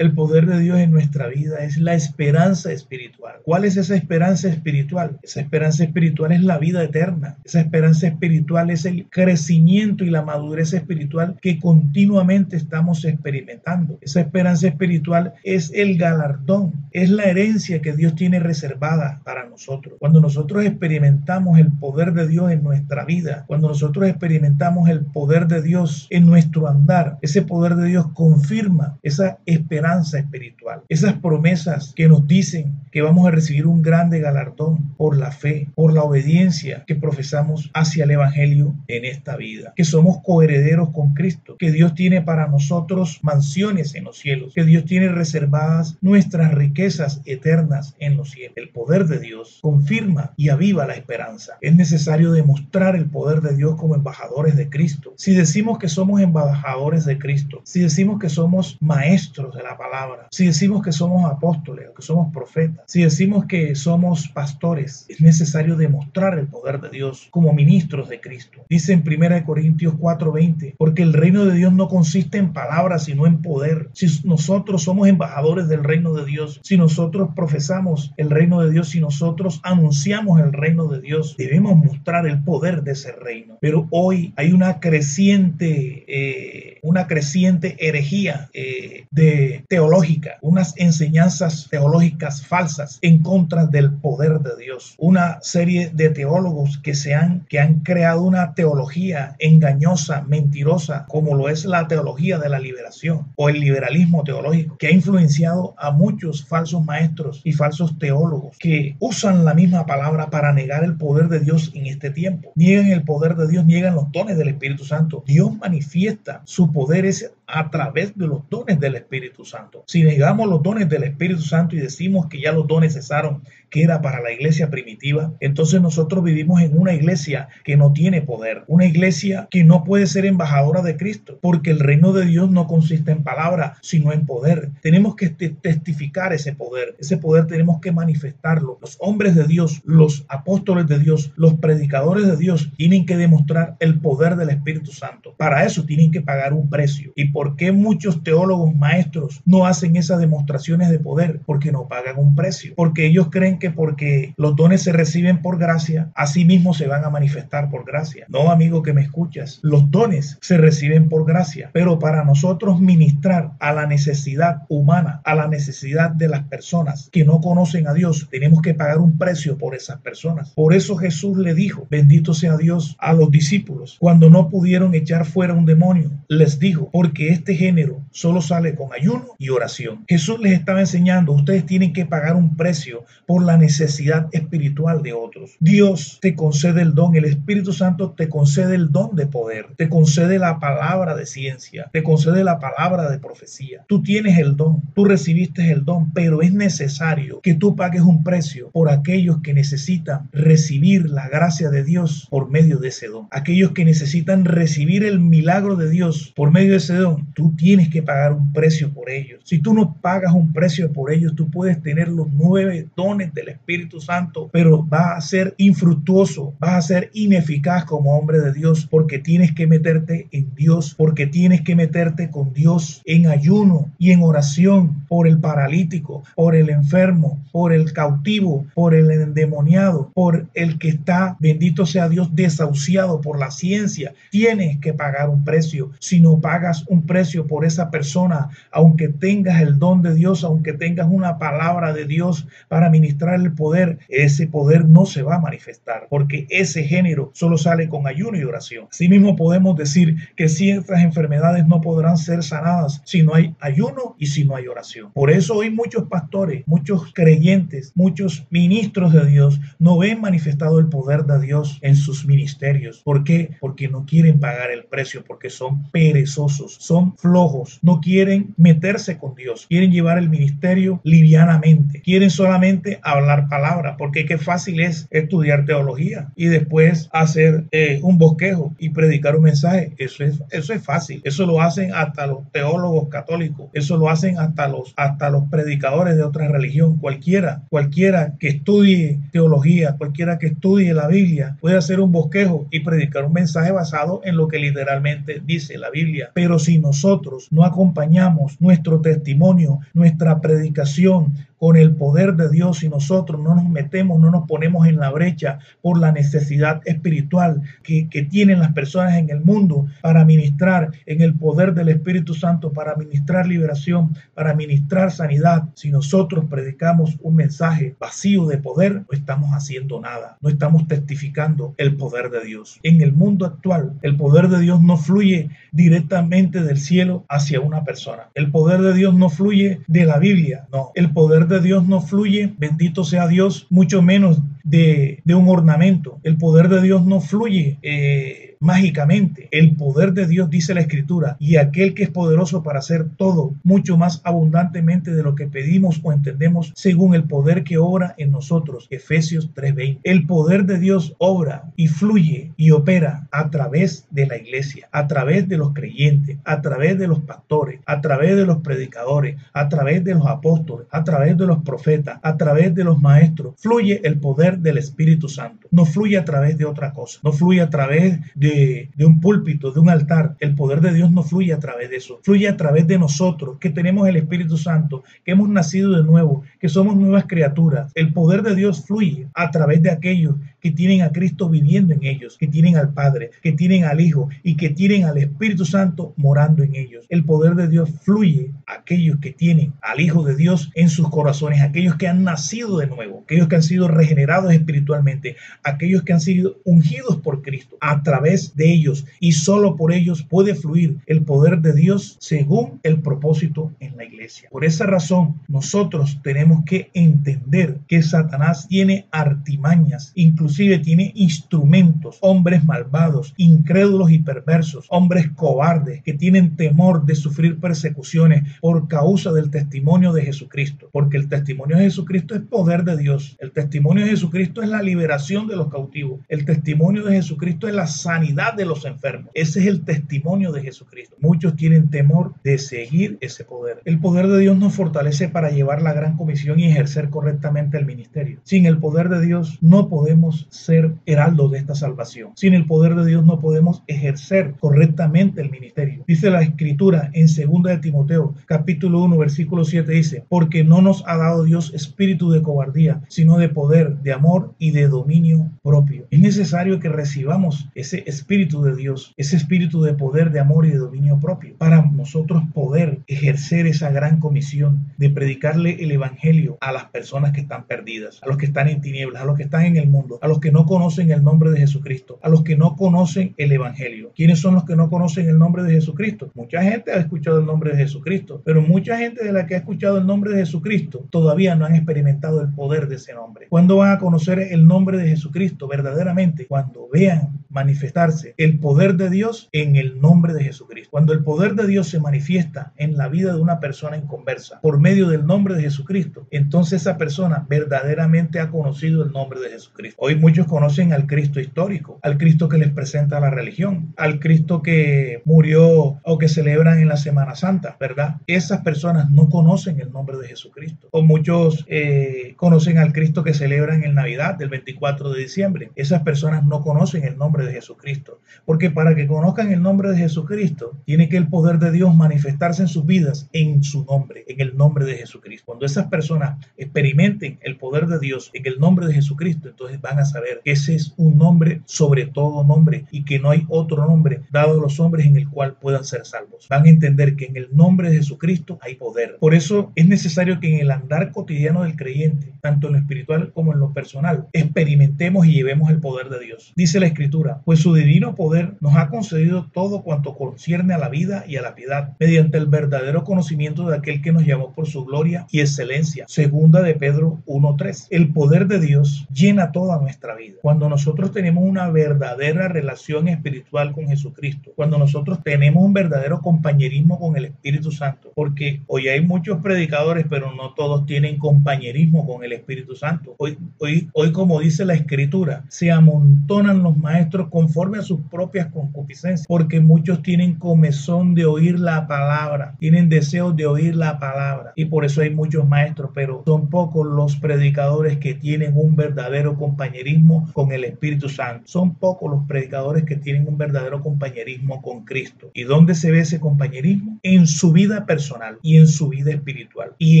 el 0.00 0.12
poder 0.12 0.46
de 0.46 0.58
Dios 0.60 0.78
en 0.78 0.92
nuestra 0.92 1.26
vida 1.26 1.58
es 1.58 1.76
la 1.76 1.92
esperanza 1.92 2.72
espiritual. 2.72 3.34
¿Cuál 3.44 3.66
es 3.66 3.76
esa 3.76 3.94
esperanza 3.94 4.48
espiritual? 4.48 5.18
Esa 5.22 5.42
esperanza 5.42 5.84
espiritual 5.84 6.32
es 6.32 6.42
la 6.42 6.56
vida 6.56 6.82
eterna. 6.82 7.36
Esa 7.44 7.60
esperanza 7.60 8.06
espiritual 8.06 8.70
es 8.70 8.86
el 8.86 9.10
crecimiento 9.10 10.02
y 10.02 10.08
la 10.08 10.22
madurez 10.22 10.72
espiritual 10.72 11.36
que 11.42 11.58
continuamente 11.58 12.56
estamos 12.56 13.04
experimentando. 13.04 13.98
Esa 14.00 14.22
esperanza 14.22 14.68
espiritual 14.68 15.34
es 15.44 15.70
el 15.74 15.98
galardón, 15.98 16.72
es 16.92 17.10
la 17.10 17.24
herencia 17.24 17.82
que 17.82 17.92
Dios 17.92 18.14
tiene 18.14 18.40
reservada 18.40 19.20
para 19.22 19.50
nosotros. 19.50 19.96
Cuando 19.98 20.22
nosotros 20.22 20.64
experimentamos 20.64 21.58
el 21.58 21.72
poder 21.72 22.14
de 22.14 22.26
Dios 22.26 22.50
en 22.50 22.62
nuestra 22.62 23.04
vida, 23.04 23.44
cuando 23.46 23.68
nosotros 23.68 24.08
experimentamos 24.08 24.88
el 24.88 25.00
poder 25.00 25.46
de 25.46 25.60
Dios 25.60 26.06
en 26.08 26.24
nuestro 26.24 26.68
andar, 26.68 27.18
ese 27.20 27.42
poder 27.42 27.74
de 27.74 27.88
Dios 27.88 28.06
confirma 28.14 28.98
esa 29.02 29.40
esperanza 29.44 29.89
espiritual. 29.98 30.82
Esas 30.88 31.14
promesas 31.14 31.92
que 31.94 32.08
nos 32.08 32.26
dicen 32.26 32.74
que 32.90 33.02
vamos 33.02 33.26
a 33.26 33.30
recibir 33.30 33.66
un 33.66 33.82
grande 33.82 34.20
galardón 34.20 34.94
por 34.96 35.16
la 35.16 35.30
fe, 35.30 35.68
por 35.74 35.92
la 35.92 36.02
obediencia 36.02 36.84
que 36.86 36.94
profesamos 36.94 37.70
hacia 37.74 38.04
el 38.04 38.10
Evangelio 38.12 38.74
en 38.88 39.04
esta 39.04 39.36
vida. 39.36 39.72
Que 39.76 39.84
somos 39.84 40.18
coherederos 40.22 40.90
con 40.90 41.14
Cristo, 41.14 41.56
que 41.56 41.70
Dios 41.70 41.94
tiene 41.94 42.22
para 42.22 42.48
nosotros 42.48 43.20
mansiones 43.22 43.94
en 43.94 44.04
los 44.04 44.18
cielos, 44.18 44.52
que 44.54 44.64
Dios 44.64 44.84
tiene 44.84 45.08
reservadas 45.08 45.96
nuestras 46.00 46.52
riquezas 46.52 47.20
eternas 47.24 47.94
en 47.98 48.16
los 48.16 48.30
cielos. 48.30 48.54
El 48.56 48.70
poder 48.70 49.06
de 49.06 49.20
Dios 49.20 49.58
confirma 49.62 50.32
y 50.36 50.48
aviva 50.48 50.86
la 50.86 50.94
esperanza. 50.94 51.58
Es 51.60 51.74
necesario 51.74 52.32
demostrar 52.32 52.96
el 52.96 53.06
poder 53.06 53.40
de 53.40 53.56
Dios 53.56 53.76
como 53.76 53.94
embajadores 53.94 54.56
de 54.56 54.68
Cristo. 54.68 55.14
Si 55.16 55.34
decimos 55.34 55.78
que 55.78 55.88
somos 55.88 56.20
embajadores 56.20 57.04
de 57.04 57.18
Cristo, 57.18 57.60
si 57.64 57.80
decimos 57.80 58.18
que 58.18 58.28
somos 58.28 58.76
maestros 58.80 59.54
de 59.54 59.62
la 59.62 59.76
palabra, 59.80 60.28
si 60.30 60.44
decimos 60.44 60.82
que 60.82 60.92
somos 60.92 61.24
apóstoles 61.24 61.80
que 61.96 62.02
somos 62.02 62.32
profetas, 62.32 62.84
si 62.86 63.02
decimos 63.02 63.46
que 63.46 63.74
somos 63.74 64.28
pastores, 64.28 65.06
es 65.08 65.20
necesario 65.20 65.76
demostrar 65.76 66.38
el 66.38 66.48
poder 66.48 66.80
de 66.80 66.90
Dios 66.90 67.28
como 67.30 67.52
ministros 67.52 68.08
de 68.08 68.20
Cristo. 68.20 68.64
Dice 68.68 68.92
en 68.92 69.02
1 69.02 69.44
Corintios 69.44 69.94
4:20, 69.94 70.74
porque 70.78 71.02
el 71.02 71.12
reino 71.12 71.44
de 71.44 71.54
Dios 71.54 71.72
no 71.72 71.88
consiste 71.88 72.38
en 72.38 72.52
palabras, 72.52 73.04
sino 73.04 73.26
en 73.26 73.42
poder. 73.42 73.88
Si 73.92 74.06
nosotros 74.26 74.82
somos 74.82 75.08
embajadores 75.08 75.68
del 75.68 75.84
reino 75.84 76.12
de 76.12 76.24
Dios, 76.24 76.60
si 76.62 76.76
nosotros 76.76 77.30
profesamos 77.34 78.12
el 78.16 78.30
reino 78.30 78.60
de 78.60 78.70
Dios, 78.70 78.90
si 78.90 79.00
nosotros 79.00 79.60
anunciamos 79.62 80.40
el 80.40 80.52
reino 80.52 80.88
de 80.88 81.00
Dios, 81.00 81.36
debemos 81.38 81.76
mostrar 81.76 82.26
el 82.26 82.42
poder 82.42 82.82
de 82.82 82.92
ese 82.92 83.12
reino. 83.12 83.58
Pero 83.60 83.88
hoy 83.90 84.32
hay 84.36 84.52
una 84.52 84.80
creciente, 84.80 86.04
eh, 86.08 86.78
una 86.82 87.06
creciente 87.06 87.76
herejía 87.78 88.50
eh, 88.52 89.06
de 89.10 89.64
teológica, 89.70 90.38
unas 90.42 90.74
enseñanzas 90.76 91.68
teológicas 91.70 92.44
falsas 92.44 92.98
en 93.02 93.22
contra 93.22 93.66
del 93.66 93.92
poder 93.92 94.40
de 94.40 94.56
Dios, 94.56 94.96
una 94.98 95.38
serie 95.42 95.92
de 95.94 96.10
teólogos 96.10 96.78
que 96.78 96.94
se 96.94 97.14
han 97.14 97.46
que 97.48 97.60
han 97.60 97.80
creado 97.80 98.22
una 98.22 98.54
teología 98.54 99.36
engañosa, 99.38 100.22
mentirosa, 100.22 101.06
como 101.08 101.36
lo 101.36 101.48
es 101.48 101.64
la 101.66 101.86
teología 101.86 102.38
de 102.38 102.48
la 102.48 102.58
liberación 102.58 103.28
o 103.36 103.48
el 103.48 103.60
liberalismo 103.60 104.24
teológico, 104.24 104.76
que 104.76 104.88
ha 104.88 104.92
influenciado 104.92 105.74
a 105.78 105.92
muchos 105.92 106.44
falsos 106.44 106.84
maestros 106.84 107.40
y 107.44 107.52
falsos 107.52 107.96
teólogos 107.96 108.58
que 108.58 108.96
usan 108.98 109.44
la 109.44 109.54
misma 109.54 109.86
palabra 109.86 110.30
para 110.30 110.52
negar 110.52 110.82
el 110.82 110.96
poder 110.96 111.28
de 111.28 111.38
Dios 111.38 111.70
en 111.74 111.86
este 111.86 112.10
tiempo. 112.10 112.50
Niegan 112.56 112.88
el 112.88 113.04
poder 113.04 113.36
de 113.36 113.46
Dios, 113.46 113.64
niegan 113.64 113.94
los 113.94 114.10
dones 114.10 114.36
del 114.36 114.48
Espíritu 114.48 114.84
Santo. 114.84 115.22
Dios 115.28 115.56
manifiesta 115.56 116.42
su 116.44 116.72
poder 116.72 117.04
a 117.52 117.70
través 117.70 118.16
de 118.16 118.26
los 118.26 118.48
dones 118.48 118.78
del 118.80 118.96
Espíritu 118.96 119.44
Santo. 119.44 119.84
Si 119.86 120.02
negamos 120.02 120.48
los 120.48 120.62
dones 120.62 120.88
del 120.88 121.04
Espíritu 121.04 121.42
Santo 121.42 121.76
y 121.76 121.80
decimos 121.80 122.26
que 122.28 122.40
ya 122.40 122.52
los 122.52 122.66
dones 122.66 122.94
cesaron, 122.94 123.42
que 123.70 123.82
era 123.82 124.02
para 124.02 124.20
la 124.20 124.32
iglesia 124.32 124.70
primitiva, 124.70 125.32
entonces 125.40 125.80
nosotros 125.80 126.24
vivimos 126.24 126.60
en 126.62 126.78
una 126.78 126.92
iglesia 126.92 127.48
que 127.64 127.76
no 127.76 127.92
tiene 127.92 128.22
poder, 128.22 128.64
una 128.66 128.84
iglesia 128.84 129.48
que 129.50 129.64
no 129.64 129.84
puede 129.84 130.06
ser 130.06 130.26
embajadora 130.26 130.82
de 130.82 130.96
Cristo, 130.96 131.38
porque 131.40 131.70
el 131.70 131.80
reino 131.80 132.12
de 132.12 132.26
Dios 132.26 132.50
no 132.50 132.66
consiste 132.66 133.12
en 133.12 133.22
palabra, 133.22 133.76
sino 133.80 134.12
en 134.12 134.26
poder. 134.26 134.70
Tenemos 134.82 135.14
que 135.16 135.28
testificar 135.30 136.32
ese 136.32 136.52
poder, 136.54 136.96
ese 136.98 137.16
poder 137.16 137.46
tenemos 137.46 137.80
que 137.80 137.92
manifestarlo. 137.92 138.78
Los 138.80 138.96
hombres 139.00 139.34
de 139.34 139.46
Dios, 139.46 139.82
los 139.84 140.24
apóstoles 140.28 140.86
de 140.86 140.98
Dios, 140.98 141.32
los 141.36 141.54
predicadores 141.54 142.26
de 142.26 142.36
Dios 142.36 142.70
tienen 142.76 143.06
que 143.06 143.16
demostrar 143.16 143.76
el 143.80 144.00
poder 144.00 144.36
del 144.36 144.50
Espíritu 144.50 144.92
Santo. 144.92 145.34
Para 145.36 145.64
eso 145.64 145.84
tienen 145.84 146.10
que 146.10 146.20
pagar 146.20 146.52
un 146.52 146.68
precio. 146.68 147.12
¿Y 147.14 147.26
por 147.26 147.56
qué 147.56 147.72
muchos 147.72 148.22
teólogos 148.22 148.74
maestros 148.74 149.40
no 149.44 149.66
hacen 149.66 149.96
esas 149.96 150.20
demostraciones 150.20 150.90
de 150.90 150.98
poder? 150.98 151.40
Porque 151.46 151.72
no 151.72 151.88
pagan 151.88 152.18
un 152.18 152.34
precio, 152.34 152.74
porque 152.74 153.06
ellos 153.06 153.28
creen 153.30 153.58
que 153.60 153.70
porque 153.70 154.34
los 154.36 154.56
dones 154.56 154.82
se 154.82 154.92
reciben 154.92 155.40
por 155.42 155.58
gracia, 155.58 156.10
así 156.16 156.44
mismo 156.44 156.74
se 156.74 156.88
van 156.88 157.04
a 157.04 157.10
manifestar 157.10 157.70
por 157.70 157.84
gracia. 157.84 158.26
No, 158.28 158.50
amigo 158.50 158.82
que 158.82 158.92
me 158.92 159.02
escuchas, 159.02 159.60
los 159.62 159.88
dones 159.92 160.38
se 160.40 160.58
reciben 160.58 161.08
por 161.08 161.24
gracia, 161.24 161.70
pero 161.72 162.00
para 162.00 162.24
nosotros 162.24 162.80
ministrar 162.80 163.52
a 163.60 163.72
la 163.72 163.86
necesidad 163.86 164.62
humana, 164.68 165.20
a 165.24 165.36
la 165.36 165.46
necesidad 165.46 166.10
de 166.10 166.26
las 166.26 166.44
personas 166.48 167.08
que 167.12 167.24
no 167.24 167.40
conocen 167.40 167.86
a 167.86 167.94
Dios, 167.94 168.26
tenemos 168.30 168.62
que 168.62 168.74
pagar 168.74 168.98
un 168.98 169.16
precio 169.16 169.58
por 169.58 169.76
esas 169.76 170.00
personas. 170.00 170.50
Por 170.50 170.74
eso 170.74 170.96
Jesús 170.96 171.38
le 171.38 171.54
dijo, 171.54 171.86
bendito 171.90 172.34
sea 172.34 172.56
Dios 172.56 172.96
a 172.98 173.12
los 173.12 173.30
discípulos, 173.30 173.96
cuando 174.00 174.30
no 174.30 174.48
pudieron 174.48 174.94
echar 174.94 175.26
fuera 175.26 175.54
un 175.54 175.66
demonio, 175.66 176.10
les 176.28 176.58
dijo, 176.58 176.88
porque 176.90 177.28
este 177.28 177.54
género 177.54 178.00
solo 178.10 178.40
sale 178.40 178.74
con 178.74 178.92
ayuno 178.92 179.26
y 179.38 179.50
oración. 179.50 180.04
Jesús 180.08 180.40
les 180.40 180.52
estaba 180.52 180.80
enseñando, 180.80 181.32
ustedes 181.32 181.66
tienen 181.66 181.92
que 181.92 182.06
pagar 182.06 182.36
un 182.36 182.56
precio 182.56 183.04
por 183.26 183.44
la 183.44 183.49
la 183.50 183.56
necesidad 183.56 184.28
espiritual 184.30 185.02
de 185.02 185.12
otros. 185.12 185.56
Dios 185.58 186.18
te 186.20 186.36
concede 186.36 186.82
el 186.82 186.94
don, 186.94 187.16
el 187.16 187.24
Espíritu 187.24 187.72
Santo 187.72 188.12
te 188.12 188.28
concede 188.28 188.76
el 188.76 188.92
don 188.92 189.16
de 189.16 189.26
poder, 189.26 189.66
te 189.76 189.88
concede 189.88 190.38
la 190.38 190.60
palabra 190.60 191.16
de 191.16 191.26
ciencia, 191.26 191.90
te 191.92 192.04
concede 192.04 192.44
la 192.44 192.60
palabra 192.60 193.10
de 193.10 193.18
profecía. 193.18 193.84
Tú 193.88 194.04
tienes 194.04 194.38
el 194.38 194.56
don, 194.56 194.82
tú 194.94 195.04
recibiste 195.04 195.72
el 195.72 195.84
don, 195.84 196.12
pero 196.12 196.42
es 196.42 196.52
necesario 196.52 197.40
que 197.40 197.54
tú 197.54 197.74
pagues 197.74 198.02
un 198.02 198.22
precio 198.22 198.70
por 198.70 198.88
aquellos 198.88 199.38
que 199.42 199.52
necesitan 199.52 200.28
recibir 200.32 201.10
la 201.10 201.28
gracia 201.28 201.70
de 201.70 201.82
Dios 201.82 202.28
por 202.30 202.48
medio 202.50 202.78
de 202.78 202.88
ese 202.88 203.08
don. 203.08 203.26
Aquellos 203.32 203.72
que 203.72 203.84
necesitan 203.84 204.44
recibir 204.44 205.02
el 205.02 205.18
milagro 205.18 205.74
de 205.74 205.90
Dios 205.90 206.32
por 206.36 206.52
medio 206.52 206.70
de 206.70 206.76
ese 206.76 206.94
don, 206.94 207.26
tú 207.34 207.56
tienes 207.56 207.88
que 207.88 208.04
pagar 208.04 208.32
un 208.32 208.52
precio 208.52 208.92
por 208.92 209.10
ellos. 209.10 209.40
Si 209.42 209.58
tú 209.58 209.74
no 209.74 209.96
pagas 210.00 210.34
un 210.34 210.52
precio 210.52 210.92
por 210.92 211.10
ellos, 211.10 211.34
tú 211.34 211.50
puedes 211.50 211.82
tener 211.82 212.06
los 212.06 212.28
nueve 212.32 212.86
dones 212.96 213.34
de 213.34 213.39
el 213.40 213.48
Espíritu 213.48 214.00
Santo, 214.00 214.48
pero 214.52 214.86
va 214.86 215.16
a 215.16 215.20
ser 215.20 215.54
infructuoso, 215.58 216.54
va 216.62 216.76
a 216.76 216.82
ser 216.82 217.10
ineficaz 217.14 217.84
como 217.84 218.16
hombre 218.16 218.40
de 218.40 218.52
Dios, 218.52 218.86
porque 218.90 219.18
tienes 219.18 219.52
que 219.52 219.66
meterte 219.66 220.28
en 220.32 220.54
Dios, 220.54 220.94
porque 220.96 221.26
tienes 221.26 221.62
que 221.62 221.76
meterte 221.76 222.30
con 222.30 222.52
Dios 222.52 223.02
en 223.04 223.26
ayuno 223.26 223.90
y 223.98 224.12
en 224.12 224.22
oración 224.22 225.04
por 225.08 225.26
el 225.26 225.38
paralítico, 225.38 226.22
por 226.34 226.54
el 226.54 226.70
enfermo, 226.70 227.42
por 227.52 227.72
el 227.72 227.92
cautivo, 227.92 228.66
por 228.74 228.94
el 228.94 229.10
endemoniado, 229.10 230.10
por 230.14 230.46
el 230.54 230.78
que 230.78 230.88
está, 230.88 231.36
bendito 231.40 231.86
sea 231.86 232.08
Dios, 232.08 232.34
desahuciado 232.34 233.20
por 233.20 233.38
la 233.38 233.50
ciencia. 233.50 234.14
Tienes 234.30 234.78
que 234.78 234.94
pagar 234.94 235.28
un 235.28 235.44
precio. 235.44 235.90
Si 235.98 236.20
no 236.20 236.40
pagas 236.40 236.84
un 236.88 237.06
precio 237.06 237.46
por 237.46 237.64
esa 237.64 237.90
persona, 237.90 238.48
aunque 238.70 239.08
tengas 239.08 239.60
el 239.60 239.78
don 239.78 240.02
de 240.02 240.14
Dios, 240.14 240.44
aunque 240.44 240.72
tengas 240.72 241.08
una 241.10 241.38
palabra 241.38 241.92
de 241.92 242.06
Dios 242.06 242.46
para 242.68 242.90
ministrar 242.90 243.29
el 243.34 243.52
poder, 243.52 243.98
ese 244.08 244.46
poder 244.46 244.86
no 244.86 245.06
se 245.06 245.22
va 245.22 245.36
a 245.36 245.40
manifestar, 245.40 246.06
porque 246.08 246.46
ese 246.50 246.84
género 246.84 247.30
solo 247.34 247.58
sale 247.58 247.88
con 247.88 248.06
ayuno 248.06 248.38
y 248.38 248.44
oración. 248.44 248.88
Asimismo 248.90 249.36
podemos 249.36 249.76
decir 249.76 250.16
que 250.36 250.48
ciertas 250.48 251.00
enfermedades 251.02 251.66
no 251.66 251.80
podrán 251.80 252.16
ser 252.16 252.42
sanadas 252.42 253.02
si 253.04 253.22
no 253.22 253.34
hay 253.34 253.54
ayuno 253.60 254.16
y 254.18 254.26
si 254.26 254.44
no 254.44 254.56
hay 254.56 254.66
oración. 254.66 255.12
Por 255.12 255.30
eso 255.30 255.54
hoy 255.54 255.70
muchos 255.70 256.08
pastores, 256.08 256.62
muchos 256.66 257.12
creyentes, 257.14 257.92
muchos 257.94 258.46
ministros 258.50 259.12
de 259.12 259.26
Dios 259.26 259.60
no 259.78 259.98
ven 259.98 260.20
manifestado 260.20 260.78
el 260.78 260.88
poder 260.88 261.24
de 261.24 261.40
Dios 261.40 261.78
en 261.82 261.96
sus 261.96 262.26
ministerios. 262.26 263.00
¿Por 263.04 263.24
qué? 263.24 263.50
Porque 263.60 263.88
no 263.88 264.04
quieren 264.06 264.40
pagar 264.40 264.70
el 264.70 264.84
precio, 264.84 265.24
porque 265.26 265.50
son 265.50 265.90
perezosos, 265.90 266.76
son 266.80 267.16
flojos, 267.16 267.78
no 267.82 268.00
quieren 268.00 268.54
meterse 268.56 269.18
con 269.18 269.34
Dios, 269.34 269.66
quieren 269.68 269.92
llevar 269.92 270.18
el 270.18 270.28
ministerio 270.28 271.00
livianamente, 271.04 272.02
quieren 272.02 272.30
solamente 272.30 272.98
hablar 273.02 273.19
hablar 273.20 273.48
palabra, 273.48 273.96
porque 273.96 274.26
qué 274.26 274.38
fácil 274.38 274.80
es 274.80 275.06
estudiar 275.10 275.64
teología 275.64 276.28
y 276.36 276.46
después 276.46 277.08
hacer 277.12 277.64
eh, 277.70 278.00
un 278.02 278.18
bosquejo 278.18 278.74
y 278.78 278.90
predicar 278.90 279.36
un 279.36 279.44
mensaje. 279.44 279.94
Eso 279.98 280.24
es, 280.24 280.42
eso 280.50 280.72
es 280.72 280.82
fácil. 280.82 281.20
Eso 281.24 281.46
lo 281.46 281.60
hacen 281.60 281.92
hasta 281.94 282.26
los 282.26 282.50
teólogos 282.52 283.08
católicos. 283.08 283.70
Eso 283.72 283.96
lo 283.96 284.08
hacen 284.08 284.38
hasta 284.38 284.68
los, 284.68 284.92
hasta 284.96 285.30
los 285.30 285.44
predicadores 285.48 286.16
de 286.16 286.22
otra 286.22 286.48
religión. 286.48 286.98
Cualquiera, 286.98 287.62
cualquiera 287.68 288.34
que 288.38 288.48
estudie 288.48 289.20
teología, 289.32 289.96
cualquiera 289.96 290.38
que 290.38 290.48
estudie 290.48 290.94
la 290.94 291.08
Biblia, 291.08 291.56
puede 291.60 291.76
hacer 291.76 292.00
un 292.00 292.12
bosquejo 292.12 292.66
y 292.70 292.80
predicar 292.80 293.24
un 293.24 293.32
mensaje 293.32 293.72
basado 293.72 294.20
en 294.24 294.36
lo 294.36 294.48
que 294.48 294.58
literalmente 294.58 295.42
dice 295.44 295.78
la 295.78 295.90
Biblia. 295.90 296.30
Pero 296.34 296.58
si 296.58 296.78
nosotros 296.78 297.48
no 297.50 297.64
acompañamos 297.64 298.60
nuestro 298.60 299.00
testimonio, 299.00 299.80
nuestra 299.94 300.40
predicación, 300.40 301.34
con 301.60 301.76
el 301.76 301.94
poder 301.94 302.36
de 302.36 302.48
Dios 302.48 302.82
y 302.82 302.88
no 303.38 303.54
nos 303.54 303.68
metemos, 303.68 304.20
no 304.20 304.30
nos 304.30 304.46
ponemos 304.46 304.86
en 304.86 304.98
la 304.98 305.10
brecha 305.10 305.58
por 305.82 305.98
la 305.98 306.12
necesidad 306.12 306.82
espiritual 306.84 307.62
que, 307.82 308.08
tienen 308.30 308.60
las 308.60 308.72
personas 308.72 309.16
en 309.16 309.30
el 309.30 309.40
mundo 309.40 309.86
para 310.02 310.24
ministrar 310.24 310.90
en 311.06 311.22
el 311.22 311.34
poder 311.34 311.74
del 311.74 311.88
Espíritu 311.88 312.34
Santo, 312.34 312.72
para 312.72 312.94
ministrar 312.94 313.46
liberación, 313.46 314.14
para 314.34 314.54
ministrar 314.54 315.10
sanidad. 315.10 315.68
Si 315.74 315.90
nosotros 315.90 316.44
predicamos 316.48 317.16
un 317.22 317.34
mensaje 317.34 317.96
vacío 317.98 318.46
de 318.46 318.58
poder, 318.58 318.94
no 318.94 319.06
estamos 319.12 319.50
haciendo 319.52 320.00
nada, 320.00 320.36
no 320.40 320.50
estamos 320.50 320.86
testificando 320.86 321.74
el 321.78 321.96
poder 321.96 322.30
de 322.30 322.44
Dios. 322.44 322.78
En 322.82 323.00
el 323.00 323.12
mundo 323.12 323.46
actual, 323.46 323.94
el 324.02 324.16
poder 324.16 324.48
de 324.48 324.60
Dios 324.60 324.82
no 324.82 324.96
fluye 324.96 325.50
directamente 325.72 326.62
del 326.62 326.78
cielo 326.78 327.24
hacia 327.28 327.60
una 327.60 327.84
persona. 327.84 328.28
El 328.34 328.50
poder 328.50 328.82
de 328.82 328.92
Dios 328.92 329.14
no 329.14 329.30
fluye 329.30 329.80
de 329.86 330.04
la 330.04 330.18
Biblia, 330.18 330.66
no. 330.72 330.92
El 330.94 331.12
poder 331.12 331.46
de 331.48 331.60
Dios 331.60 331.86
no 331.86 332.00
fluye, 332.00 332.52
bendito 332.58 332.89
sea 333.04 333.28
Dios, 333.28 333.66
mucho 333.70 334.02
menos 334.02 334.38
de, 334.64 335.22
un 335.26 335.48
ornamento. 335.48 336.18
El 336.22 336.36
poder 336.36 336.68
de 336.68 336.82
Dios 336.82 337.04
no 337.04 337.20
fluye. 337.20 337.78
Eh, 337.82 338.39
mágicamente. 338.60 339.48
El 339.50 339.74
poder 339.74 340.12
de 340.12 340.26
Dios, 340.26 340.50
dice 340.50 340.74
la 340.74 340.82
Escritura, 340.82 341.36
y 341.40 341.56
aquel 341.56 341.94
que 341.94 342.04
es 342.04 342.10
poderoso 342.10 342.62
para 342.62 342.78
hacer 342.78 343.08
todo, 343.16 343.54
mucho 343.64 343.96
más 343.96 344.20
abundantemente 344.24 345.12
de 345.12 345.22
lo 345.22 345.34
que 345.34 345.46
pedimos 345.46 346.00
o 346.02 346.12
entendemos, 346.12 346.72
según 346.76 347.14
el 347.14 347.24
poder 347.24 347.64
que 347.64 347.78
obra 347.78 348.14
en 348.18 348.30
nosotros. 348.30 348.86
Efesios 348.90 349.50
3:20. 349.54 350.00
El 350.04 350.26
poder 350.26 350.66
de 350.66 350.78
Dios 350.78 351.14
obra 351.18 351.72
y 351.76 351.88
fluye 351.88 352.52
y 352.56 352.70
opera 352.70 353.28
a 353.32 353.50
través 353.50 354.06
de 354.10 354.26
la 354.26 354.36
iglesia, 354.36 354.88
a 354.92 355.06
través 355.06 355.48
de 355.48 355.56
los 355.56 355.72
creyentes, 355.72 356.36
a 356.44 356.60
través 356.60 356.98
de 356.98 357.08
los 357.08 357.20
pastores, 357.20 357.80
a 357.86 358.00
través 358.00 358.36
de 358.36 358.44
los 358.44 358.58
predicadores, 358.58 359.36
a 359.54 359.68
través 359.68 360.04
de 360.04 360.14
los 360.14 360.26
apóstoles, 360.26 360.86
a 360.90 361.02
través 361.02 361.38
de 361.38 361.46
los 361.46 361.62
profetas, 361.62 362.20
a 362.22 362.36
través 362.36 362.74
de 362.74 362.84
los 362.84 363.00
maestros. 363.00 363.54
Fluye 363.56 364.00
el 364.04 364.18
poder 364.18 364.58
del 364.58 364.76
Espíritu 364.76 365.28
Santo. 365.28 365.68
No 365.70 365.86
fluye 365.86 366.18
a 366.18 366.24
través 366.24 366.58
de 366.58 366.66
otra 366.66 366.92
cosa. 366.92 367.20
No 367.22 367.32
fluye 367.32 367.62
a 367.62 367.70
través 367.70 368.20
de 368.34 368.49
de, 368.94 369.04
un 369.04 369.20
púlpito, 369.20 369.72
de 369.72 369.80
un 369.80 369.90
altar, 369.90 370.36
el 370.40 370.54
poder 370.54 370.80
de 370.80 370.92
Dios 370.92 371.10
no 371.10 371.22
fluye 371.22 371.52
a 371.52 371.58
través 371.58 371.90
de 371.90 371.96
eso, 371.96 372.20
fluye 372.22 372.48
a 372.48 372.56
través 372.56 372.86
de 372.86 372.98
nosotros, 372.98 373.58
que 373.58 373.70
tenemos 373.70 374.08
el 374.08 374.16
Espíritu 374.16 374.56
Santo, 374.56 375.02
que 375.24 375.32
hemos 375.32 375.48
nacido 375.48 375.96
de 375.96 376.04
nuevo, 376.04 376.42
que 376.58 376.68
somos 376.68 376.96
nuevas 376.96 377.24
criaturas. 377.26 377.92
El 377.94 378.12
poder 378.12 378.42
de 378.42 378.54
Dios 378.54 378.84
fluye 378.86 379.28
a 379.34 379.50
través 379.50 379.82
de 379.82 379.90
aquellos 379.90 380.36
que 380.60 380.70
tienen 380.70 381.02
a 381.02 381.12
Cristo 381.12 381.48
viviendo 381.48 381.94
en 381.94 382.04
ellos, 382.04 382.36
que 382.38 382.46
tienen 382.46 382.76
al 382.76 382.92
Padre, 382.92 383.30
que 383.42 383.52
tienen 383.52 383.84
al 383.84 384.00
Hijo 384.00 384.28
y 384.42 384.56
que 384.56 384.70
tienen 384.70 385.04
al 385.04 385.18
Espíritu 385.18 385.64
Santo 385.64 386.14
morando 386.16 386.62
en 386.62 386.76
ellos. 386.76 387.06
El 387.08 387.24
poder 387.24 387.54
de 387.54 387.68
Dios 387.68 387.90
fluye 388.02 388.52
a 388.66 388.74
aquellos 388.74 389.18
que 389.18 389.32
tienen 389.32 389.72
al 389.82 390.00
Hijo 390.00 390.22
de 390.22 390.36
Dios 390.36 390.70
en 390.74 390.88
sus 390.88 391.08
corazones, 391.08 391.62
aquellos 391.62 391.96
que 391.96 392.08
han 392.08 392.24
nacido 392.24 392.78
de 392.78 392.86
nuevo, 392.86 393.22
aquellos 393.24 393.48
que 393.48 393.56
han 393.56 393.62
sido 393.62 393.88
regenerados 393.88 394.52
espiritualmente, 394.52 395.36
aquellos 395.62 396.02
que 396.02 396.12
han 396.12 396.20
sido 396.20 396.58
ungidos 396.64 397.16
por 397.16 397.42
Cristo. 397.42 397.76
A 397.80 398.02
través 398.02 398.54
de 398.56 398.72
ellos 398.72 399.06
y 399.18 399.32
solo 399.32 399.76
por 399.76 399.92
ellos 399.92 400.22
puede 400.22 400.54
fluir 400.54 400.98
el 401.06 401.22
poder 401.22 401.60
de 401.60 401.72
Dios 401.72 402.16
según 402.20 402.80
el 402.82 403.00
propósito 403.00 403.72
en 403.80 403.96
la 403.96 404.04
iglesia. 404.04 404.48
Por 404.50 404.64
esa 404.64 404.86
razón, 404.86 405.40
nosotros 405.48 406.20
tenemos 406.22 406.64
que 406.64 406.90
entender 406.94 407.78
que 407.88 408.02
Satanás 408.02 408.66
tiene 408.68 409.06
artimañas, 409.10 410.12
incluso 410.14 410.49
inclusive 410.50 410.78
tiene 410.80 411.12
instrumentos, 411.14 412.18
hombres 412.20 412.64
malvados, 412.64 413.34
incrédulos 413.36 414.10
y 414.10 414.18
perversos, 414.18 414.84
hombres 414.88 415.30
cobardes 415.36 416.02
que 416.02 416.14
tienen 416.14 416.56
temor 416.56 417.06
de 417.06 417.14
sufrir 417.14 417.60
persecuciones 417.60 418.42
por 418.60 418.88
causa 418.88 419.32
del 419.32 419.50
testimonio 419.50 420.12
de 420.12 420.22
Jesucristo, 420.22 420.88
porque 420.90 421.18
el 421.18 421.28
testimonio 421.28 421.76
de 421.76 421.84
Jesucristo 421.84 422.34
es 422.34 422.40
poder 422.40 422.82
de 422.82 422.96
Dios, 422.96 423.36
el 423.38 423.52
testimonio 423.52 424.04
de 424.04 424.10
Jesucristo 424.10 424.60
es 424.60 424.68
la 424.68 424.82
liberación 424.82 425.46
de 425.46 425.54
los 425.54 425.70
cautivos, 425.70 426.18
el 426.28 426.44
testimonio 426.44 427.04
de 427.04 427.14
Jesucristo 427.14 427.68
es 427.68 427.74
la 427.74 427.86
sanidad 427.86 428.54
de 428.54 428.64
los 428.64 428.84
enfermos, 428.86 429.30
ese 429.34 429.60
es 429.60 429.66
el 429.66 429.84
testimonio 429.84 430.50
de 430.50 430.62
Jesucristo. 430.62 431.14
Muchos 431.20 431.54
tienen 431.54 431.90
temor 431.90 432.34
de 432.42 432.58
seguir 432.58 433.18
ese 433.20 433.44
poder. 433.44 433.82
El 433.84 434.00
poder 434.00 434.26
de 434.26 434.40
Dios 434.40 434.58
nos 434.58 434.74
fortalece 434.74 435.28
para 435.28 435.50
llevar 435.50 435.80
la 435.80 435.92
gran 435.92 436.16
comisión 436.16 436.58
y 436.58 436.66
ejercer 436.66 437.08
correctamente 437.08 437.78
el 437.78 437.86
ministerio. 437.86 438.40
Sin 438.42 438.66
el 438.66 438.78
poder 438.78 439.10
de 439.10 439.24
Dios 439.24 439.58
no 439.60 439.88
podemos 439.88 440.39
ser 440.50 440.94
heraldos 441.06 441.50
de 441.50 441.58
esta 441.58 441.74
salvación. 441.74 442.32
Sin 442.36 442.54
el 442.54 442.66
poder 442.66 442.94
de 442.94 443.06
Dios 443.06 443.24
no 443.24 443.40
podemos 443.40 443.82
ejercer 443.86 444.54
correctamente 444.58 445.40
el 445.40 445.50
ministerio. 445.50 446.04
Dice 446.06 446.30
la 446.30 446.42
escritura 446.42 447.10
en 447.12 447.26
2 447.26 447.62
de 447.64 447.78
Timoteo, 447.78 448.34
capítulo 448.46 449.02
1, 449.02 449.18
versículo 449.18 449.64
7 449.64 449.92
dice, 449.92 450.24
porque 450.28 450.64
no 450.64 450.80
nos 450.82 451.04
ha 451.06 451.16
dado 451.16 451.44
Dios 451.44 451.72
espíritu 451.74 452.30
de 452.30 452.42
cobardía, 452.42 453.02
sino 453.08 453.38
de 453.38 453.48
poder, 453.48 453.98
de 453.98 454.12
amor 454.12 454.54
y 454.58 454.70
de 454.70 454.88
dominio 454.88 455.50
propio. 455.62 456.06
Es 456.10 456.20
necesario 456.20 456.80
que 456.80 456.88
recibamos 456.88 457.68
ese 457.74 458.04
espíritu 458.06 458.62
de 458.62 458.76
Dios, 458.76 459.14
ese 459.16 459.36
espíritu 459.36 459.82
de 459.82 459.94
poder, 459.94 460.30
de 460.30 460.40
amor 460.40 460.66
y 460.66 460.70
de 460.70 460.78
dominio 460.78 461.18
propio, 461.18 461.54
para 461.58 461.82
nosotros 461.82 462.42
poder 462.54 463.00
ejercer 463.06 463.66
esa 463.66 463.90
gran 463.90 464.20
comisión 464.20 464.92
de 464.96 465.10
predicarle 465.10 465.82
el 465.82 465.90
evangelio 465.92 466.58
a 466.60 466.72
las 466.72 466.86
personas 466.86 467.32
que 467.32 467.40
están 467.40 467.66
perdidas, 467.66 468.20
a 468.22 468.26
los 468.26 468.36
que 468.36 468.46
están 468.46 468.68
en 468.68 468.80
tinieblas, 468.80 469.22
a 469.22 469.26
los 469.26 469.36
que 469.36 469.44
están 469.44 469.64
en 469.64 469.76
el 469.76 469.88
mundo, 469.88 470.18
a 470.22 470.28
los 470.30 470.38
que 470.38 470.52
no 470.52 470.64
conocen 470.64 471.10
el 471.10 471.24
nombre 471.24 471.50
de 471.50 471.58
Jesucristo, 471.58 472.20
a 472.22 472.28
los 472.28 472.44
que 472.44 472.56
no 472.56 472.76
conocen 472.76 473.34
el 473.36 473.50
Evangelio. 473.50 474.12
¿Quiénes 474.14 474.38
son 474.38 474.54
los 474.54 474.64
que 474.64 474.76
no 474.76 474.88
conocen 474.88 475.28
el 475.28 475.38
nombre 475.38 475.64
de 475.64 475.72
Jesucristo? 475.72 476.30
Mucha 476.34 476.62
gente 476.62 476.92
ha 476.92 476.98
escuchado 476.98 477.40
el 477.40 477.46
nombre 477.46 477.72
de 477.72 477.78
Jesucristo, 477.78 478.40
pero 478.44 478.62
mucha 478.62 478.96
gente 478.96 479.24
de 479.24 479.32
la 479.32 479.46
que 479.46 479.56
ha 479.56 479.58
escuchado 479.58 479.98
el 479.98 480.06
nombre 480.06 480.30
de 480.30 480.38
Jesucristo 480.38 481.04
todavía 481.10 481.56
no 481.56 481.64
han 481.64 481.74
experimentado 481.74 482.40
el 482.40 482.54
poder 482.54 482.86
de 482.86 482.94
ese 482.94 483.12
nombre. 483.12 483.48
¿Cuándo 483.48 483.78
van 483.78 483.90
a 483.90 483.98
conocer 483.98 484.38
el 484.38 484.68
nombre 484.68 484.98
de 484.98 485.08
Jesucristo 485.08 485.66
verdaderamente? 485.66 486.46
Cuando 486.46 486.88
vean 486.92 487.40
manifestarse 487.48 488.34
el 488.36 488.60
poder 488.60 488.94
de 488.94 489.10
Dios 489.10 489.48
en 489.50 489.74
el 489.74 490.00
nombre 490.00 490.32
de 490.32 490.44
Jesucristo. 490.44 490.90
Cuando 490.92 491.12
el 491.12 491.24
poder 491.24 491.54
de 491.54 491.66
Dios 491.66 491.88
se 491.88 491.98
manifiesta 491.98 492.72
en 492.76 492.96
la 492.96 493.08
vida 493.08 493.34
de 493.34 493.40
una 493.40 493.58
persona 493.58 493.96
en 493.96 494.06
conversa 494.06 494.60
por 494.60 494.78
medio 494.78 495.08
del 495.08 495.26
nombre 495.26 495.56
de 495.56 495.62
Jesucristo, 495.62 496.28
entonces 496.30 496.82
esa 496.82 496.96
persona 496.96 497.46
verdaderamente 497.48 498.38
ha 498.38 498.50
conocido 498.50 499.04
el 499.04 499.10
nombre 499.10 499.40
de 499.40 499.50
Jesucristo. 499.50 499.96
Hoy 500.00 500.14
muchos 500.20 500.46
conocen 500.46 500.92
al 500.92 501.06
Cristo 501.06 501.40
histórico, 501.40 501.98
al 502.02 502.18
Cristo 502.18 502.48
que 502.48 502.58
les 502.58 502.70
presenta 502.70 503.20
la 503.20 503.30
religión, 503.30 503.92
al 503.96 504.20
Cristo 504.20 504.62
que 504.62 505.22
murió 505.24 505.98
o 506.02 506.18
que 506.18 506.28
celebran 506.28 506.78
en 506.80 506.88
la 506.88 506.96
Semana 506.96 507.34
Santa, 507.34 507.76
¿verdad? 507.80 508.16
Esas 508.26 508.62
personas 508.62 509.10
no 509.10 509.28
conocen 509.28 509.80
el 509.80 509.92
nombre 509.92 510.18
de 510.18 510.28
Jesucristo. 510.28 510.88
O 510.92 511.02
muchos 511.02 511.64
eh, 511.68 512.34
conocen 512.36 512.78
al 512.78 512.92
Cristo 512.92 513.24
que 513.24 513.34
celebran 513.34 513.82
en 513.82 513.94
Navidad, 513.94 514.36
del 514.36 514.48
24 514.48 515.10
de 515.10 515.20
diciembre. 515.20 515.70
Esas 515.74 516.02
personas 516.02 516.44
no 516.44 516.60
conocen 516.60 517.04
el 517.04 517.16
nombre 517.16 517.46
de 517.46 517.52
Jesucristo. 517.52 518.20
Porque 518.44 518.70
para 518.70 518.94
que 518.94 519.06
conozcan 519.06 519.52
el 519.52 519.62
nombre 519.62 519.90
de 519.90 519.98
Jesucristo, 519.98 520.76
tiene 520.84 521.08
que 521.08 521.16
el 521.16 521.28
poder 521.28 521.58
de 521.58 521.72
Dios 521.72 521.94
manifestarse 521.94 522.62
en 522.62 522.68
sus 522.68 522.86
vidas 522.86 523.28
en 523.32 523.62
su 523.62 523.84
nombre, 523.84 524.24
en 524.28 524.40
el 524.40 524.56
nombre 524.56 524.84
de 524.84 524.96
Jesucristo. 524.96 525.46
Cuando 525.46 525.66
esas 525.66 525.86
personas 525.86 526.44
experimenten 526.56 527.38
el 527.42 527.56
poder 527.56 527.86
de 527.86 527.98
Dios 527.98 528.30
en 528.34 528.46
el 528.46 528.58
nombre 528.58 528.86
de 528.86 528.94
Jesucristo, 528.94 529.48
entonces 529.48 529.80
van 529.80 529.98
a 529.98 530.04
saber 530.10 530.40
que 530.44 530.52
ese 530.52 530.74
es 530.74 530.94
un 530.96 531.18
nombre 531.18 531.62
sobre 531.64 532.06
todo 532.06 532.44
nombre 532.44 532.84
y 532.90 533.04
que 533.04 533.18
no 533.18 533.30
hay 533.30 533.44
otro 533.48 533.86
nombre 533.86 534.22
dado 534.30 534.58
a 534.58 534.62
los 534.62 534.80
hombres 534.80 535.06
en 535.06 535.16
el 535.16 535.28
cual 535.28 535.56
puedan 535.60 535.84
ser 535.84 536.04
salvos. 536.04 536.46
Van 536.48 536.64
a 536.64 536.68
entender 536.70 537.16
que 537.16 537.26
en 537.26 537.36
el 537.36 537.48
nombre 537.52 537.90
de 537.90 537.96
Jesucristo 537.96 538.58
hay 538.62 538.76
poder. 538.76 539.16
Por 539.20 539.34
eso 539.34 539.72
es 539.74 539.86
necesario 539.86 540.40
que 540.40 540.54
en 540.54 540.60
el 540.60 540.70
andar 540.70 541.12
cotidiano 541.12 541.62
del 541.62 541.76
creyente, 541.76 542.32
tanto 542.40 542.66
en 542.66 542.74
lo 542.74 542.78
espiritual 542.78 543.32
como 543.32 543.52
en 543.52 543.60
lo 543.60 543.72
personal, 543.72 544.26
experimentemos 544.32 545.26
y 545.26 545.32
llevemos 545.32 545.70
el 545.70 545.80
poder 545.80 546.08
de 546.08 546.20
Dios. 546.20 546.52
Dice 546.56 546.80
la 546.80 546.86
Escritura, 546.86 547.42
pues 547.44 547.60
su 547.60 547.74
divino 547.74 548.14
poder 548.14 548.54
nos 548.60 548.76
ha 548.76 548.88
concedido 548.88 549.50
todo 549.52 549.82
cuanto 549.82 550.16
concierne 550.16 550.74
a 550.74 550.78
la 550.78 550.88
vida 550.88 551.24
y 551.26 551.36
a 551.36 551.42
la 551.42 551.54
piedad, 551.54 551.96
mediante 551.98 552.38
el 552.38 552.46
verdadero 552.46 553.04
conocimiento 553.04 553.68
de 553.68 553.76
aquel 553.76 554.02
que 554.02 554.12
nos 554.12 554.26
llamó 554.26 554.52
por 554.52 554.66
su 554.66 554.84
gloria 554.84 555.26
y 555.30 555.40
excelencia. 555.40 556.04
Segunda 556.08 556.62
de 556.62 556.74
Pedro 556.74 557.22
1.3. 557.26 557.86
El 557.90 558.12
poder 558.12 558.46
de 558.46 558.60
Dios 558.60 559.06
llena 559.12 559.52
toda 559.52 559.78
nuestra 559.78 559.99
vida. 560.16 560.38
Cuando 560.42 560.68
nosotros 560.68 561.12
tenemos 561.12 561.44
una 561.44 561.70
verdadera 561.70 562.48
relación 562.48 563.08
espiritual 563.08 563.72
con 563.72 563.86
Jesucristo, 563.88 564.52
cuando 564.56 564.78
nosotros 564.78 565.20
tenemos 565.22 565.62
un 565.62 565.72
verdadero 565.72 566.20
compañerismo 566.20 566.98
con 566.98 567.16
el 567.16 567.26
Espíritu 567.26 567.70
Santo, 567.70 568.12
porque 568.14 568.62
hoy 568.66 568.88
hay 568.88 569.00
muchos 569.00 569.40
predicadores, 569.42 570.06
pero 570.08 570.32
no 570.34 570.54
todos 570.54 570.86
tienen 570.86 571.18
compañerismo 571.18 572.06
con 572.06 572.24
el 572.24 572.32
Espíritu 572.32 572.74
Santo. 572.74 573.14
Hoy, 573.18 573.38
hoy, 573.58 573.88
hoy 573.92 574.12
como 574.12 574.40
dice 574.40 574.64
la 574.64 574.74
Escritura, 574.74 575.44
se 575.48 575.70
amontonan 575.70 576.62
los 576.62 576.76
maestros 576.76 577.28
conforme 577.28 577.78
a 577.78 577.82
sus 577.82 578.00
propias 578.10 578.46
concupiscencias, 578.48 579.26
porque 579.26 579.60
muchos 579.60 580.02
tienen 580.02 580.34
comezón 580.36 581.14
de 581.14 581.26
oír 581.26 581.58
la 581.60 581.86
palabra, 581.86 582.56
tienen 582.58 582.88
deseo 582.88 583.32
de 583.32 583.46
oír 583.46 583.76
la 583.76 583.98
palabra, 583.98 584.52
y 584.56 584.64
por 584.64 584.84
eso 584.84 585.02
hay 585.02 585.10
muchos 585.10 585.46
maestros, 585.46 585.90
pero 585.94 586.22
son 586.26 586.48
pocos 586.48 586.86
los 586.86 587.16
predicadores 587.16 587.98
que 587.98 588.14
tienen 588.14 588.52
un 588.54 588.76
verdadero 588.76 589.36
compañerismo 589.36 589.89
con 590.32 590.52
el 590.52 590.64
Espíritu 590.64 591.08
Santo. 591.08 591.46
Son 591.46 591.74
pocos 591.74 592.10
los 592.10 592.26
predicadores 592.26 592.84
que 592.84 592.96
tienen 592.96 593.26
un 593.26 593.38
verdadero 593.38 593.80
compañerismo 593.80 594.62
con 594.62 594.84
Cristo. 594.84 595.30
¿Y 595.34 595.44
dónde 595.44 595.74
se 595.74 595.90
ve 595.90 596.00
ese 596.00 596.20
compañerismo? 596.20 596.98
En 597.02 597.26
su 597.26 597.52
vida 597.52 597.86
personal 597.86 598.38
y 598.42 598.56
en 598.56 598.66
su 598.66 598.88
vida 598.88 599.10
espiritual. 599.12 599.74
Y 599.78 600.00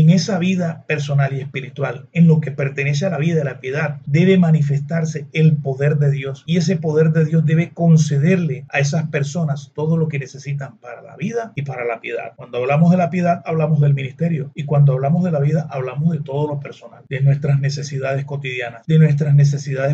en 0.00 0.10
esa 0.10 0.38
vida 0.38 0.84
personal 0.86 1.32
y 1.32 1.40
espiritual, 1.40 2.08
en 2.12 2.26
lo 2.26 2.40
que 2.40 2.50
pertenece 2.50 3.06
a 3.06 3.10
la 3.10 3.18
vida 3.18 3.36
de 3.36 3.44
la 3.44 3.60
piedad, 3.60 4.00
debe 4.06 4.38
manifestarse 4.38 5.26
el 5.32 5.56
poder 5.56 5.98
de 5.98 6.10
Dios. 6.10 6.44
Y 6.46 6.56
ese 6.56 6.76
poder 6.76 7.12
de 7.12 7.24
Dios 7.24 7.44
debe 7.44 7.70
concederle 7.70 8.66
a 8.70 8.80
esas 8.80 9.08
personas 9.08 9.72
todo 9.74 9.96
lo 9.96 10.08
que 10.08 10.18
necesitan 10.18 10.78
para 10.78 11.02
la 11.02 11.16
vida 11.16 11.52
y 11.54 11.62
para 11.62 11.84
la 11.84 12.00
piedad. 12.00 12.32
Cuando 12.36 12.58
hablamos 12.58 12.90
de 12.90 12.96
la 12.96 13.10
piedad, 13.10 13.42
hablamos 13.44 13.80
del 13.80 13.94
ministerio. 13.94 14.50
Y 14.54 14.64
cuando 14.64 14.92
hablamos 14.92 15.24
de 15.24 15.30
la 15.30 15.40
vida, 15.40 15.66
hablamos 15.70 16.10
de 16.10 16.20
todo 16.20 16.48
lo 16.48 16.60
personal, 16.60 17.04
de 17.08 17.20
nuestras 17.20 17.60
necesidades 17.60 18.24
cotidianas, 18.24 18.86
de 18.86 18.98
nuestras 18.98 19.34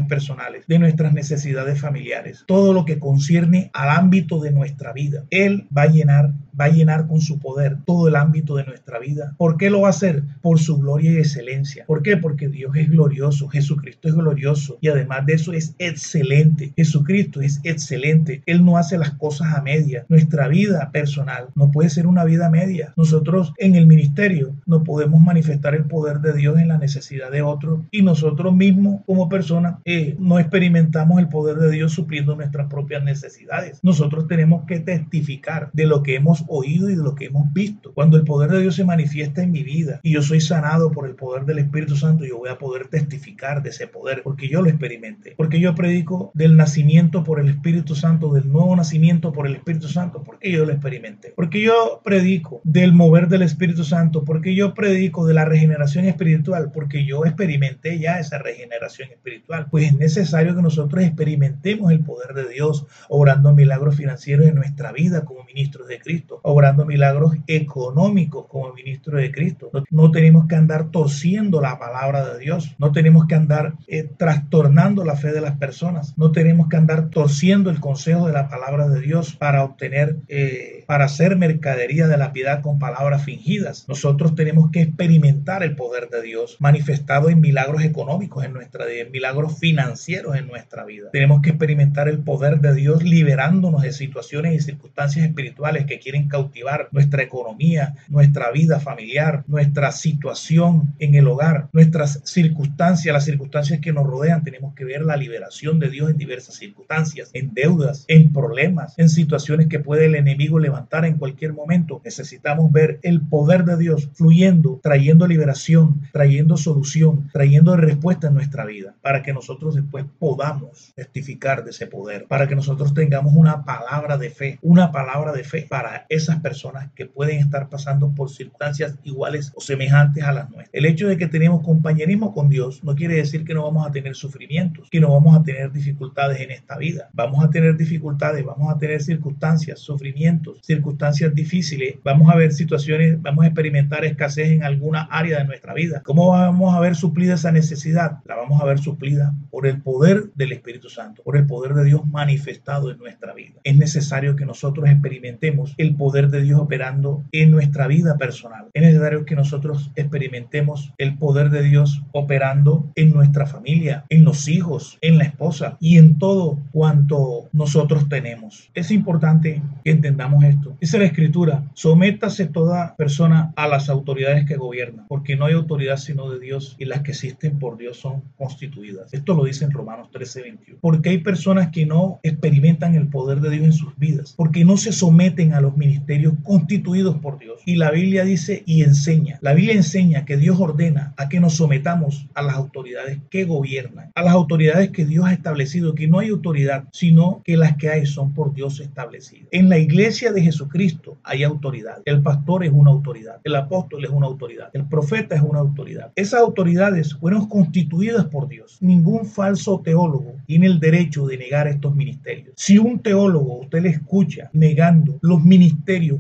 personales, 0.08 0.66
de 0.66 0.78
nuestras 0.78 1.12
necesidades 1.12 1.80
familiares, 1.80 2.44
todo 2.46 2.72
lo 2.72 2.84
que 2.84 2.98
concierne 2.98 3.70
al 3.72 3.90
ámbito 3.90 4.40
de 4.40 4.50
nuestra 4.50 4.92
vida. 4.92 5.24
Él 5.30 5.66
va 5.76 5.82
a 5.82 5.86
llenar 5.86 6.32
va 6.58 6.66
a 6.66 6.70
llenar 6.70 7.06
con 7.06 7.20
su 7.20 7.38
poder 7.38 7.78
todo 7.84 8.08
el 8.08 8.16
ámbito 8.16 8.56
de 8.56 8.64
nuestra 8.64 8.98
vida. 8.98 9.34
¿Por 9.38 9.56
qué 9.56 9.70
lo 9.70 9.82
va 9.82 9.88
a 9.88 9.90
hacer? 9.90 10.22
Por 10.42 10.58
su 10.58 10.78
gloria 10.78 11.12
y 11.12 11.18
excelencia. 11.18 11.84
¿Por 11.86 12.02
qué? 12.02 12.16
Porque 12.16 12.48
Dios 12.48 12.76
es 12.76 12.90
glorioso, 12.90 13.48
Jesucristo 13.48 14.08
es 14.08 14.14
glorioso 14.14 14.78
y 14.80 14.88
además 14.88 15.26
de 15.26 15.34
eso 15.34 15.52
es 15.52 15.74
excelente. 15.78 16.72
Jesucristo 16.76 17.40
es 17.40 17.60
excelente. 17.64 18.42
Él 18.46 18.64
no 18.64 18.76
hace 18.76 18.98
las 18.98 19.12
cosas 19.12 19.54
a 19.54 19.62
media. 19.62 20.06
Nuestra 20.08 20.48
vida 20.48 20.90
personal 20.92 21.48
no 21.54 21.70
puede 21.70 21.90
ser 21.90 22.06
una 22.06 22.24
vida 22.24 22.50
media. 22.50 22.92
Nosotros 22.96 23.52
en 23.58 23.74
el 23.74 23.86
ministerio 23.86 24.54
no 24.66 24.84
podemos 24.84 25.20
manifestar 25.20 25.74
el 25.74 25.84
poder 25.84 26.20
de 26.20 26.32
Dios 26.34 26.58
en 26.58 26.68
la 26.68 26.78
necesidad 26.78 27.30
de 27.30 27.42
otros 27.42 27.80
y 27.90 28.02
nosotros 28.02 28.54
mismos 28.54 29.02
como 29.06 29.28
personas 29.28 29.76
eh, 29.84 30.16
no 30.18 30.38
experimentamos 30.38 31.18
el 31.18 31.28
poder 31.28 31.56
de 31.56 31.70
Dios 31.70 31.92
supliendo 31.92 32.36
nuestras 32.36 32.68
propias 32.68 33.02
necesidades. 33.02 33.80
Nosotros 33.82 34.28
tenemos 34.28 34.64
que 34.66 34.80
testificar 34.80 35.70
de 35.72 35.86
lo 35.86 36.02
que 36.02 36.16
hemos 36.16 36.43
oído 36.48 36.90
y 36.90 36.96
de 36.96 37.02
lo 37.02 37.14
que 37.14 37.26
hemos 37.26 37.52
visto. 37.52 37.92
Cuando 37.92 38.16
el 38.16 38.24
poder 38.24 38.50
de 38.50 38.60
Dios 38.60 38.74
se 38.74 38.84
manifiesta 38.84 39.42
en 39.42 39.52
mi 39.52 39.62
vida 39.62 40.00
y 40.02 40.12
yo 40.12 40.22
soy 40.22 40.40
sanado 40.40 40.90
por 40.90 41.06
el 41.06 41.14
poder 41.14 41.44
del 41.44 41.58
Espíritu 41.58 41.96
Santo, 41.96 42.24
yo 42.24 42.38
voy 42.38 42.48
a 42.48 42.58
poder 42.58 42.88
testificar 42.88 43.62
de 43.62 43.70
ese 43.70 43.86
poder 43.86 44.22
porque 44.22 44.48
yo 44.48 44.62
lo 44.62 44.68
experimenté. 44.68 45.34
Porque 45.36 45.60
yo 45.60 45.74
predico 45.74 46.30
del 46.34 46.56
nacimiento 46.56 47.24
por 47.24 47.40
el 47.40 47.48
Espíritu 47.48 47.94
Santo, 47.94 48.32
del 48.32 48.50
nuevo 48.50 48.74
nacimiento 48.76 49.32
por 49.32 49.46
el 49.46 49.56
Espíritu 49.56 49.88
Santo, 49.88 50.22
porque 50.24 50.50
yo 50.50 50.64
lo 50.64 50.72
experimenté. 50.72 51.32
Porque 51.36 51.60
yo 51.60 52.00
predico 52.04 52.60
del 52.64 52.92
mover 52.92 53.28
del 53.28 53.42
Espíritu 53.42 53.84
Santo, 53.84 54.24
porque 54.24 54.54
yo 54.54 54.74
predico 54.74 55.26
de 55.26 55.34
la 55.34 55.44
regeneración 55.44 56.04
espiritual, 56.06 56.70
porque 56.72 57.04
yo 57.04 57.24
experimenté 57.24 57.98
ya 57.98 58.18
esa 58.18 58.38
regeneración 58.38 59.10
espiritual. 59.10 59.66
Pues 59.70 59.86
es 59.86 59.94
necesario 59.94 60.54
que 60.54 60.62
nosotros 60.62 61.02
experimentemos 61.02 61.92
el 61.92 62.00
poder 62.00 62.34
de 62.34 62.48
Dios, 62.48 62.86
obrando 63.08 63.52
milagros 63.52 63.96
financieros 63.96 64.46
en 64.46 64.54
nuestra 64.54 64.92
vida 64.92 65.24
como 65.24 65.44
ministros 65.44 65.88
de 65.88 65.98
Cristo, 66.00 66.33
obrando 66.42 66.84
milagros 66.84 67.36
económicos 67.46 68.46
como 68.48 68.72
ministros 68.72 69.20
de 69.20 69.32
Cristo. 69.32 69.70
No, 69.90 70.10
tenemos 70.10 70.46
que 70.46 70.56
andar 70.56 70.90
torciendo 70.90 71.60
la 71.60 71.78
palabra 71.78 72.26
de 72.26 72.38
Dios, 72.38 72.74
no 72.78 72.92
tenemos 72.92 73.26
que 73.26 73.34
andar 73.34 73.74
eh, 73.86 74.08
trastornando 74.16 75.04
la 75.04 75.16
fe 75.16 75.32
de 75.32 75.40
las 75.40 75.58
personas, 75.58 76.16
no 76.16 76.32
tenemos 76.32 76.68
que 76.68 76.76
andar 76.76 77.10
torciendo 77.10 77.70
el 77.70 77.80
consejo 77.80 78.26
de 78.26 78.32
la 78.32 78.48
palabra 78.48 78.88
de 78.88 79.00
Dios 79.00 79.34
para 79.34 79.64
obtener, 79.64 80.16
eh, 80.28 80.84
para 80.86 81.06
hacer 81.06 81.36
mercadería 81.36 82.06
de 82.06 82.16
la 82.16 82.32
piedad 82.32 82.62
con 82.62 82.78
palabras 82.78 83.24
fingidas. 83.24 83.86
Nosotros 83.88 84.34
tenemos 84.34 84.70
que 84.70 84.82
experimentar 84.82 85.62
el 85.62 85.76
poder 85.76 86.08
de 86.08 86.22
Dios 86.22 86.56
manifestado 86.58 87.28
en 87.28 87.40
milagros 87.40 87.82
económicos 87.82 88.44
en 88.44 88.52
nuestra 88.52 88.86
vida, 88.86 89.02
en 89.02 89.10
milagros 89.10 89.58
financieros 89.58 90.36
en 90.36 90.46
nuestra 90.46 90.84
vida. 90.84 91.10
Tenemos 91.12 91.42
que 91.42 91.50
experimentar 91.50 92.08
el 92.08 92.20
poder 92.20 92.60
de 92.60 92.74
Dios 92.74 93.02
liberándonos 93.02 93.82
de 93.82 93.92
situaciones 93.92 94.54
y 94.54 94.60
circunstancias 94.60 95.26
espirituales 95.26 95.86
que 95.86 95.98
quieren 95.98 96.23
cautivar 96.28 96.88
nuestra 96.92 97.22
economía, 97.22 97.94
nuestra 98.08 98.50
vida 98.50 98.80
familiar, 98.80 99.44
nuestra 99.46 99.92
situación 99.92 100.94
en 100.98 101.14
el 101.14 101.26
hogar, 101.28 101.68
nuestras 101.72 102.20
circunstancias, 102.24 103.12
las 103.12 103.24
circunstancias 103.24 103.80
que 103.80 103.92
nos 103.92 104.06
rodean. 104.06 104.44
Tenemos 104.44 104.74
que 104.74 104.84
ver 104.84 105.02
la 105.02 105.16
liberación 105.16 105.78
de 105.78 105.90
Dios 105.90 106.10
en 106.10 106.16
diversas 106.16 106.56
circunstancias, 106.56 107.30
en 107.32 107.54
deudas, 107.54 108.04
en 108.08 108.32
problemas, 108.32 108.94
en 108.98 109.08
situaciones 109.08 109.68
que 109.68 109.80
puede 109.80 110.06
el 110.06 110.14
enemigo 110.14 110.58
levantar 110.58 111.04
en 111.04 111.18
cualquier 111.18 111.52
momento. 111.52 112.00
Necesitamos 112.04 112.72
ver 112.72 112.98
el 113.02 113.20
poder 113.20 113.64
de 113.64 113.76
Dios 113.76 114.08
fluyendo, 114.14 114.80
trayendo 114.82 115.26
liberación, 115.26 116.02
trayendo 116.12 116.56
solución, 116.56 117.30
trayendo 117.32 117.76
respuesta 117.76 118.28
en 118.28 118.34
nuestra 118.34 118.64
vida, 118.64 118.94
para 119.02 119.22
que 119.22 119.32
nosotros 119.32 119.74
después 119.74 120.04
podamos 120.18 120.92
testificar 120.94 121.64
de 121.64 121.70
ese 121.70 121.86
poder, 121.86 122.26
para 122.26 122.48
que 122.48 122.54
nosotros 122.54 122.94
tengamos 122.94 123.34
una 123.34 123.64
palabra 123.64 124.16
de 124.18 124.30
fe, 124.30 124.58
una 124.62 124.92
palabra 124.92 125.32
de 125.32 125.44
fe 125.44 125.66
para 125.68 126.06
esas 126.14 126.40
personas 126.40 126.90
que 126.94 127.06
pueden 127.06 127.38
estar 127.38 127.68
pasando 127.68 128.12
por 128.14 128.30
circunstancias 128.30 128.96
iguales 129.04 129.52
o 129.54 129.60
semejantes 129.60 130.24
a 130.24 130.32
las 130.32 130.50
nuestras. 130.50 130.70
El 130.72 130.86
hecho 130.86 131.08
de 131.08 131.16
que 131.16 131.26
tenemos 131.26 131.62
compañerismo 131.62 132.32
con 132.32 132.48
Dios 132.48 132.82
no 132.84 132.94
quiere 132.94 133.16
decir 133.16 133.44
que 133.44 133.54
no 133.54 133.64
vamos 133.64 133.86
a 133.86 133.90
tener 133.90 134.14
sufrimientos, 134.14 134.88
que 134.90 135.00
no 135.00 135.12
vamos 135.12 135.36
a 135.36 135.42
tener 135.42 135.72
dificultades 135.72 136.40
en 136.40 136.50
esta 136.50 136.78
vida. 136.78 137.08
Vamos 137.12 137.44
a 137.44 137.50
tener 137.50 137.76
dificultades, 137.76 138.44
vamos 138.44 138.72
a 138.72 138.78
tener 138.78 139.02
circunstancias, 139.02 139.80
sufrimientos, 139.80 140.60
circunstancias 140.62 141.34
difíciles, 141.34 141.96
vamos 142.04 142.32
a 142.32 142.36
ver 142.36 142.52
situaciones, 142.52 143.20
vamos 143.20 143.44
a 143.44 143.48
experimentar 143.48 144.04
escasez 144.04 144.50
en 144.50 144.64
alguna 144.64 145.02
área 145.02 145.38
de 145.38 145.44
nuestra 145.44 145.74
vida. 145.74 146.02
¿Cómo 146.04 146.28
vamos 146.28 146.74
a 146.74 146.80
ver 146.80 146.94
suplida 146.94 147.34
esa 147.34 147.52
necesidad? 147.52 148.18
La 148.24 148.36
vamos 148.36 148.60
a 148.60 148.64
ver 148.64 148.78
suplida 148.78 149.34
por 149.50 149.66
el 149.66 149.82
poder 149.82 150.32
del 150.34 150.52
Espíritu 150.52 150.88
Santo, 150.88 151.22
por 151.22 151.36
el 151.36 151.46
poder 151.46 151.74
de 151.74 151.84
Dios 151.84 152.06
manifestado 152.06 152.90
en 152.90 152.98
nuestra 152.98 153.34
vida. 153.34 153.54
Es 153.64 153.76
necesario 153.76 154.36
que 154.36 154.46
nosotros 154.46 154.88
experimentemos 154.88 155.74
el 155.76 155.94
poder 155.96 156.03
de 156.12 156.42
Dios 156.42 156.60
operando 156.60 157.24
en 157.32 157.50
nuestra 157.50 157.86
vida 157.86 158.16
personal. 158.18 158.66
Es 158.74 158.82
necesario 158.82 159.24
que 159.24 159.34
nosotros 159.34 159.90
experimentemos 159.96 160.92
el 160.98 161.16
poder 161.16 161.50
de 161.50 161.62
Dios 161.62 162.02
operando 162.12 162.90
en 162.94 163.12
nuestra 163.12 163.46
familia, 163.46 164.04
en 164.10 164.24
los 164.24 164.46
hijos, 164.48 164.98
en 165.00 165.18
la 165.18 165.24
esposa 165.24 165.76
y 165.80 165.96
en 165.98 166.18
todo 166.18 166.58
cuanto 166.72 167.48
nosotros 167.52 168.08
tenemos. 168.08 168.70
Es 168.74 168.90
importante 168.90 169.62
que 169.82 169.90
entendamos 169.90 170.44
esto. 170.44 170.76
Dice 170.80 170.98
la 170.98 171.06
escritura, 171.06 171.64
sométase 171.72 172.46
toda 172.46 172.94
persona 172.96 173.52
a 173.56 173.66
las 173.66 173.88
autoridades 173.88 174.44
que 174.46 174.56
gobiernan, 174.56 175.06
porque 175.08 175.36
no 175.36 175.46
hay 175.46 175.54
autoridad 175.54 175.96
sino 175.96 176.30
de 176.30 176.38
Dios 176.38 176.76
y 176.78 176.84
las 176.84 177.00
que 177.00 177.12
existen 177.12 177.58
por 177.58 177.78
Dios 177.78 177.96
son 177.96 178.22
constituidas. 178.36 179.12
Esto 179.14 179.34
lo 179.34 179.44
dice 179.44 179.64
en 179.64 179.70
Romanos 179.70 180.10
13, 180.12 180.42
21. 180.42 180.78
Porque 180.80 181.10
hay 181.10 181.18
personas 181.18 181.70
que 181.70 181.86
no 181.86 182.20
experimentan 182.22 182.94
el 182.94 183.08
poder 183.08 183.40
de 183.40 183.50
Dios 183.50 183.64
en 183.64 183.72
sus 183.72 183.96
vidas, 183.96 184.34
porque 184.36 184.64
no 184.64 184.76
se 184.76 184.92
someten 184.92 185.54
a 185.54 185.60
los 185.60 185.76
ministerios 185.76 185.93
constituidos 186.42 187.16
por 187.16 187.38
Dios. 187.38 187.60
Y 187.64 187.76
la 187.76 187.90
Biblia 187.90 188.24
dice 188.24 188.62
y 188.66 188.82
enseña, 188.82 189.38
la 189.40 189.54
Biblia 189.54 189.74
enseña 189.74 190.24
que 190.24 190.36
Dios 190.36 190.58
ordena 190.60 191.14
a 191.16 191.28
que 191.28 191.40
nos 191.40 191.54
sometamos 191.54 192.26
a 192.34 192.42
las 192.42 192.54
autoridades 192.54 193.18
que 193.30 193.44
gobiernan, 193.44 194.10
a 194.14 194.22
las 194.22 194.34
autoridades 194.34 194.90
que 194.90 195.04
Dios 195.04 195.26
ha 195.26 195.32
establecido, 195.32 195.94
que 195.94 196.08
no 196.08 196.18
hay 196.18 196.28
autoridad, 196.28 196.84
sino 196.92 197.42
que 197.44 197.56
las 197.56 197.76
que 197.76 197.90
hay 197.90 198.06
son 198.06 198.34
por 198.34 198.54
Dios 198.54 198.80
establecidas. 198.80 199.48
En 199.50 199.68
la 199.68 199.78
iglesia 199.78 200.32
de 200.32 200.42
Jesucristo 200.42 201.18
hay 201.22 201.42
autoridad. 201.42 202.02
El 202.04 202.22
pastor 202.22 202.64
es 202.64 202.72
una 202.72 202.90
autoridad, 202.90 203.40
el 203.44 203.56
apóstol 203.56 204.04
es 204.04 204.10
una 204.10 204.26
autoridad, 204.26 204.70
el 204.72 204.86
profeta 204.86 205.34
es 205.34 205.42
una 205.42 205.60
autoridad. 205.60 206.12
Esas 206.16 206.40
autoridades 206.40 207.14
fueron 207.14 207.48
constituidas 207.48 208.26
por 208.26 208.48
Dios. 208.48 208.78
Ningún 208.80 209.26
falso 209.26 209.80
teólogo 209.80 210.34
tiene 210.46 210.66
el 210.66 210.80
derecho 210.80 211.26
de 211.26 211.38
negar 211.38 211.66
estos 211.68 211.94
ministerios. 211.94 212.54
Si 212.56 212.78
un 212.78 212.98
teólogo 213.00 213.60
usted 213.60 213.82
le 213.82 213.90
escucha 213.90 214.50
negando 214.52 215.18
los 215.22 215.42
ministerios 215.42 215.73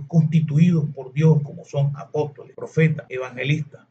constituidos 0.06 0.86
por 0.94 1.12
Dios, 1.12 1.40
como 1.42 1.64
son 1.64 1.92
apóstoles, 1.96 2.54
profetas, 2.54 3.06
evangelistas, 3.08 3.86